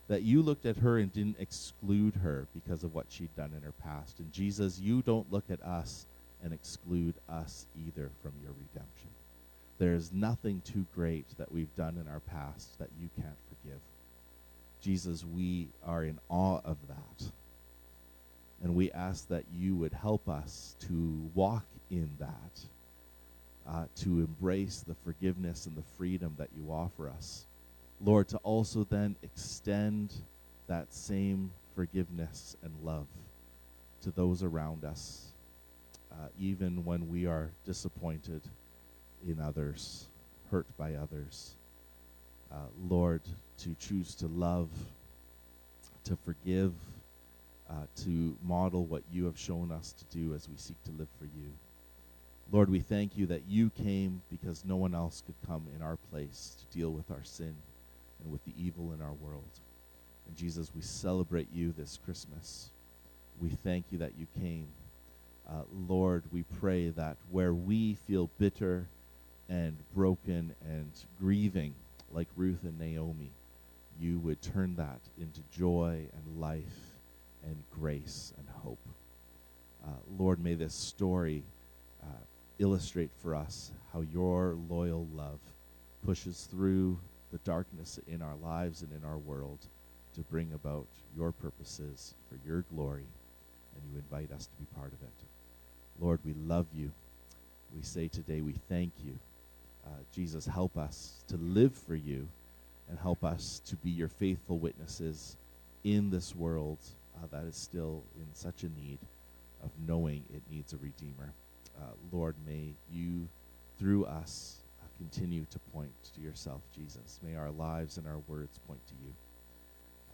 That 0.09 0.23
you 0.23 0.41
looked 0.41 0.65
at 0.65 0.79
her 0.79 0.97
and 0.97 1.13
didn't 1.13 1.37
exclude 1.39 2.15
her 2.15 2.47
because 2.55 2.83
of 2.83 2.95
what 2.95 3.09
she'd 3.11 3.37
done 3.37 3.53
in 3.55 3.63
her 3.63 3.75
past. 3.85 4.21
And 4.21 4.33
Jesus, 4.33 4.81
you 4.81 5.03
don't 5.03 5.31
look 5.31 5.51
at 5.51 5.61
us 5.61 6.07
and 6.43 6.53
exclude 6.53 7.15
us 7.29 7.67
either 7.77 8.11
from 8.23 8.33
your 8.43 8.53
redemption. 8.53 9.09
There 9.79 9.95
is 9.95 10.13
nothing 10.13 10.63
too 10.65 10.87
great 10.95 11.27
that 11.39 11.53
we've 11.53 11.75
done 11.77 11.97
in 11.97 12.09
our 12.09 12.21
past 12.21 12.79
that 12.79 12.91
you 13.01 13.09
can't 13.17 13.37
forgive. 13.49 13.81
Jesus, 14.83 15.25
we 15.25 15.69
are 15.87 16.05
in 16.05 16.19
awe 16.29 16.61
of 16.65 16.77
that. 16.89 17.31
And 18.63 18.75
we 18.75 18.93
ask 18.93 19.29
that 19.29 19.45
you 19.55 19.75
would 19.77 19.95
help 19.95 20.29
us 20.29 20.77
to 20.81 21.31
walk 21.35 21.65
in 21.91 22.11
that 22.19 22.61
uh, 23.71 23.85
to 23.95 24.21
embrace 24.21 24.85
the 24.87 24.95
forgiveness 25.05 25.67
and 25.67 25.77
the 25.77 25.85
freedom 25.97 26.35
that 26.39 26.49
you 26.57 26.73
offer 26.73 27.09
us. 27.09 27.45
Lord, 28.03 28.29
to 28.29 28.39
also 28.39 28.85
then 28.85 29.17
extend 29.23 30.15
that 30.67 30.93
same 30.93 31.51
forgiveness 31.75 32.57
and 32.63 32.73
love 32.83 33.07
to 34.03 34.11
those 34.11 34.43
around 34.43 34.85
us, 34.85 35.30
uh, 36.13 36.29
even 36.39 36.85
when 36.85 37.09
we 37.09 37.27
are 37.27 37.51
disappointed 37.65 38.43
in 39.27 39.41
others, 39.41 40.07
hurt 40.51 40.67
by 40.77 40.95
others. 40.95 41.55
Uh, 42.53 42.57
Lord, 42.89 43.23
to 43.59 43.75
choose 43.79 44.15
to 44.17 44.27
love, 44.27 44.69
to 46.05 46.17
forgive, 46.25 46.73
uh, 47.69 47.87
to 48.05 48.37
model 48.43 48.85
what 48.85 49.03
you 49.13 49.25
have 49.27 49.39
shown 49.39 49.71
us 49.71 49.93
to 49.93 50.05
do 50.17 50.35
as 50.35 50.49
we 50.49 50.57
seek 50.57 50.83
to 50.85 50.91
live 50.93 51.09
for 51.19 51.27
you. 51.27 51.53
Lord, 52.53 52.69
we 52.69 52.81
thank 52.81 53.17
you 53.17 53.27
that 53.27 53.43
you 53.49 53.71
came 53.71 54.23
because 54.29 54.65
no 54.65 54.75
one 54.75 54.95
else 54.95 55.23
could 55.25 55.37
come 55.47 55.69
in 55.77 55.83
our 55.83 55.97
place 56.11 56.57
to 56.59 56.77
deal 56.77 56.91
with 56.91 57.09
our 57.11 57.23
sin 57.23 57.55
and 58.23 58.33
with 58.33 58.45
the 58.45 58.53
evil 58.59 58.93
in 58.93 59.01
our 59.01 59.13
world. 59.13 59.61
And 60.27 60.37
Jesus, 60.37 60.73
we 60.75 60.83
celebrate 60.83 61.49
you 61.53 61.73
this 61.77 61.99
Christmas. 62.05 62.71
We 63.41 63.51
thank 63.51 63.85
you 63.91 63.99
that 63.99 64.13
you 64.19 64.27
came. 64.41 64.67
Uh, 65.51 65.63
Lord, 65.89 66.23
we 66.31 66.45
pray 66.61 66.91
that 66.91 67.17
where 67.31 67.53
we 67.53 67.95
feel 67.95 68.31
bitter 68.39 68.87
and 69.49 69.77
broken 69.95 70.55
and 70.65 70.93
grieving, 71.19 71.75
like 72.13 72.29
Ruth 72.37 72.63
and 72.63 72.79
Naomi, 72.79 73.33
you 73.99 74.21
would 74.21 74.41
turn 74.41 74.77
that 74.77 75.01
into 75.21 75.41
joy 75.53 76.05
and 76.13 76.41
life 76.41 76.93
and 77.45 77.57
grace 77.73 78.33
and 78.39 78.47
hope. 78.63 78.79
Uh, 79.85 79.91
Lord, 80.19 80.43
may 80.43 80.55
this 80.55 80.75
story 80.75 81.43
uh, 82.03 82.23
illustrate 82.61 83.11
for 83.21 83.35
us 83.35 83.73
how 83.93 84.03
your 84.03 84.57
loyal 84.69 85.09
love 85.15 85.41
pushes 86.07 86.49
through 86.51 86.99
the 87.33 87.39
darkness 87.39 87.99
in 88.07 88.23
our 88.23 88.37
lives 88.37 88.83
and 88.83 88.93
in 88.93 89.05
our 89.05 89.19
world 89.19 89.59
to 90.15 90.21
bring 90.21 90.53
about 90.53 90.87
your 91.17 91.33
purposes 91.33 92.15
for 92.29 92.39
your 92.47 92.65
glory, 92.73 93.07
and 93.75 93.93
you 93.93 93.99
invite 93.99 94.31
us 94.33 94.47
to 94.47 94.57
be 94.59 94.67
part 94.77 94.93
of 94.93 95.03
it. 95.03 95.40
Lord, 96.01 96.21
we 96.25 96.35
love 96.35 96.67
you. 96.75 96.93
We 97.75 97.83
say 97.83 98.09
today 98.09 98.41
we 98.41 98.55
thank 98.69 98.93
you. 99.05 99.19
Uh, 99.87 99.91
Jesus, 100.13 100.47
help 100.47 100.77
us 100.77 101.23
to 101.29 101.37
live 101.37 101.75
for 101.75 101.95
you 101.95 102.29
and 102.89 102.99
help 102.99 103.23
us 103.25 103.61
to 103.67 103.77
be 103.77 103.91
your 103.91 104.09
faithful 104.09 104.59
witnesses 104.59 105.37
in 105.85 106.11
this 106.11 106.35
world 106.35 106.79
uh, 107.17 107.27
that 107.31 107.45
is 107.45 107.57
still 107.57 108.03
in 108.17 108.27
such 108.35 108.63
a 108.63 108.69
need 108.69 108.99
of 109.63 109.71
knowing 109.87 110.25
it 110.35 110.43
needs 110.51 110.73
a 110.73 110.77
Redeemer 110.77 111.33
uh, 111.81 111.93
Lord, 112.13 112.35
may 112.47 112.75
you, 112.91 113.29
through 113.79 114.05
us, 114.05 114.59
uh, 114.83 114.87
continue 114.99 115.47
to 115.51 115.59
point 115.73 115.93
to 116.15 116.21
yourself, 116.21 116.61
Jesus. 116.75 117.21
May 117.23 117.37
our 117.37 117.51
lives 117.51 117.97
and 117.97 118.07
our 118.07 118.19
words 118.29 118.59
point 118.67 118.87
to 118.89 118.95
you. 119.03 119.13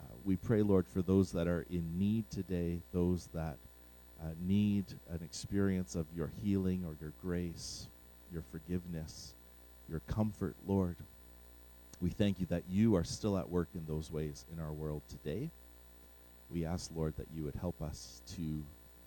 Uh, 0.01 0.15
we 0.25 0.37
pray, 0.37 0.63
Lord, 0.63 0.87
for 0.87 1.03
those 1.03 1.33
that 1.33 1.49
are 1.49 1.67
in 1.71 1.99
need 1.99 2.31
today, 2.31 2.81
those 2.93 3.29
that 3.35 3.57
uh, 4.23 4.29
need 4.41 4.87
an 5.11 5.21
experience 5.23 5.95
of 5.95 6.07
your 6.15 6.31
healing 6.43 6.85
or 6.87 6.97
your 7.01 7.13
grace, 7.23 7.87
your 8.33 8.43
forgiveness, 8.51 9.35
your 9.89 10.01
comfort, 10.01 10.57
Lord. 10.67 10.97
We 12.01 12.11
thank 12.11 12.41
you 12.41 12.47
that 12.47 12.65
you 12.69 12.97
are 12.97 13.05
still 13.05 13.39
at 13.39 13.49
work 13.49 13.69
in 13.75 13.85
those 13.87 14.11
ways 14.11 14.45
in 14.53 14.61
our 14.61 14.73
world 14.73 15.03
today. 15.09 15.51
We 16.51 16.65
ask, 16.65 16.91
Lord, 16.95 17.15
that 17.17 17.27
you 17.35 17.43
would 17.45 17.57
help 17.57 17.81
us 17.83 18.21
to 18.37 18.63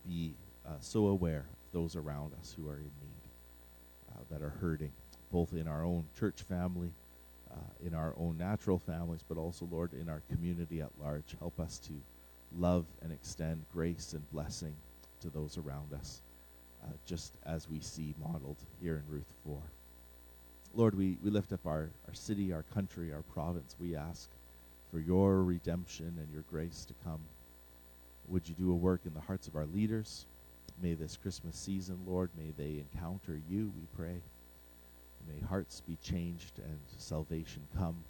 be 0.08 0.34
uh, 0.66 0.72
so 0.82 1.08
aware 1.08 1.46
of 1.52 1.72
those 1.74 1.96
around 1.96 2.34
us 2.40 2.56
who 2.58 2.68
are 2.68 2.78
in 2.78 2.84
need, 2.84 4.12
uh, 4.12 4.22
that 4.32 4.42
are 4.42 4.54
hurting, 4.62 4.92
both 5.32 5.54
in 5.54 5.68
our 5.68 5.84
own 5.84 6.06
church 6.20 6.42
family, 6.44 6.92
uh, 7.52 7.86
in 7.86 7.94
our 7.94 8.14
own 8.18 8.38
natural 8.38 8.80
families, 8.80 9.24
but 9.28 9.38
also, 9.38 9.68
Lord, 9.72 9.94
in 9.94 10.10
our 10.10 10.22
community 10.32 10.82
at 10.82 10.90
large. 11.02 11.36
Help 11.40 11.60
us 11.60 11.80
to 11.80 11.94
love 12.58 12.86
and 13.02 13.12
extend 13.12 13.64
grace 13.72 14.14
and 14.14 14.30
blessing 14.32 14.76
to 15.22 15.30
those 15.30 15.58
around 15.58 15.94
us, 15.94 16.22
uh, 16.84 16.92
just 17.06 17.34
as 17.46 17.70
we 17.70 17.80
see 17.80 18.16
modeled 18.20 18.58
here 18.82 19.04
in 19.06 19.14
Ruth 19.14 19.32
4. 19.46 19.58
Lord, 20.76 20.96
we, 20.96 21.18
we 21.24 21.30
lift 21.32 21.52
up 21.52 21.66
our, 21.66 21.90
our 22.08 22.14
city, 22.14 22.54
our 22.54 22.64
country, 22.74 23.12
our 23.12 23.24
province. 23.34 23.76
We 23.80 23.96
ask 23.96 24.30
for 24.92 25.00
your 25.00 25.44
redemption 25.44 26.14
and 26.20 26.32
your 26.32 26.44
grace 26.44 26.86
to 26.86 26.94
come. 27.04 27.22
Would 28.28 28.48
you 28.48 28.56
do 28.56 28.72
a 28.72 28.76
work 28.76 29.02
in 29.06 29.14
the 29.14 29.20
hearts 29.20 29.48
of 29.48 29.56
our 29.56 29.66
leaders? 29.66 30.26
May 30.82 30.94
this 30.94 31.18
Christmas 31.18 31.58
season, 31.58 32.00
Lord, 32.08 32.30
may 32.38 32.52
they 32.58 32.80
encounter 32.80 33.40
you, 33.50 33.74
we 33.76 33.86
pray. 33.96 34.22
May 35.28 35.46
hearts 35.46 35.82
be 35.82 35.98
changed 36.02 36.60
and 36.60 36.80
salvation 36.98 37.64
come 37.78 38.04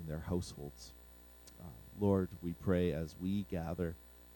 in 0.00 0.06
their 0.06 0.22
households. 0.28 0.92
Uh, 1.60 1.64
Lord, 2.00 2.28
we 2.42 2.52
pray 2.52 2.92
as 2.92 3.14
we 3.20 3.46
gather 3.50 3.94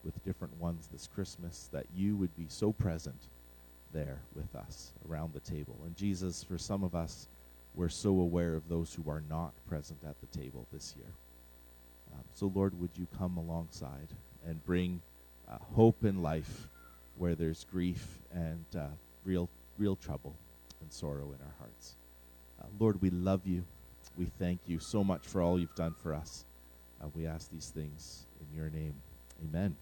with 0.09 0.25
different 0.25 0.59
ones 0.59 0.88
this 0.90 1.07
Christmas 1.14 1.68
that 1.73 1.85
you 1.94 2.16
would 2.16 2.35
be 2.37 2.47
so 2.49 2.73
present 2.73 3.29
there 3.92 4.21
with 4.35 4.55
us 4.57 4.92
around 5.09 5.35
the 5.35 5.40
table. 5.40 5.77
And 5.85 5.94
Jesus, 5.97 6.42
for 6.42 6.57
some 6.57 6.83
of 6.83 6.94
us, 6.94 7.29
we're 7.75 7.90
so 7.90 8.11
aware 8.21 8.55
of 8.55 8.68
those 8.68 8.94
who 8.94 9.11
are 9.11 9.23
not 9.29 9.53
present 9.68 9.99
at 10.09 10.16
the 10.21 10.38
table 10.38 10.66
this 10.73 10.95
year. 10.97 11.12
Um, 12.14 12.24
so, 12.35 12.51
Lord, 12.55 12.80
would 12.80 12.91
you 12.97 13.07
come 13.18 13.37
alongside 13.37 14.09
and 14.47 14.64
bring 14.64 15.03
uh, 15.51 15.59
hope 15.74 16.05
and 16.05 16.22
life 16.22 16.68
where 17.18 17.35
there's 17.35 17.66
grief 17.70 18.18
and 18.32 18.64
uh, 18.76 18.87
real, 19.24 19.49
real 19.76 19.97
trouble 19.97 20.35
and 20.80 20.93
sorrow 20.93 21.26
in 21.26 21.39
our 21.45 21.55
hearts. 21.59 21.97
Uh, 22.61 22.66
Lord, 22.78 23.01
we 23.03 23.11
love 23.11 23.47
you. 23.47 23.64
We 24.16 24.26
thank 24.39 24.61
you 24.66 24.78
so 24.78 25.05
much 25.05 25.26
for 25.26 25.43
all 25.43 25.59
you've 25.59 25.74
done 25.74 25.95
for 26.03 26.14
us. 26.14 26.45
Uh, 27.03 27.09
we 27.14 27.26
ask 27.26 27.51
these 27.51 27.68
things 27.68 28.24
in 28.41 28.57
your 28.57 28.70
name. 28.70 28.95
Amen. 29.45 29.76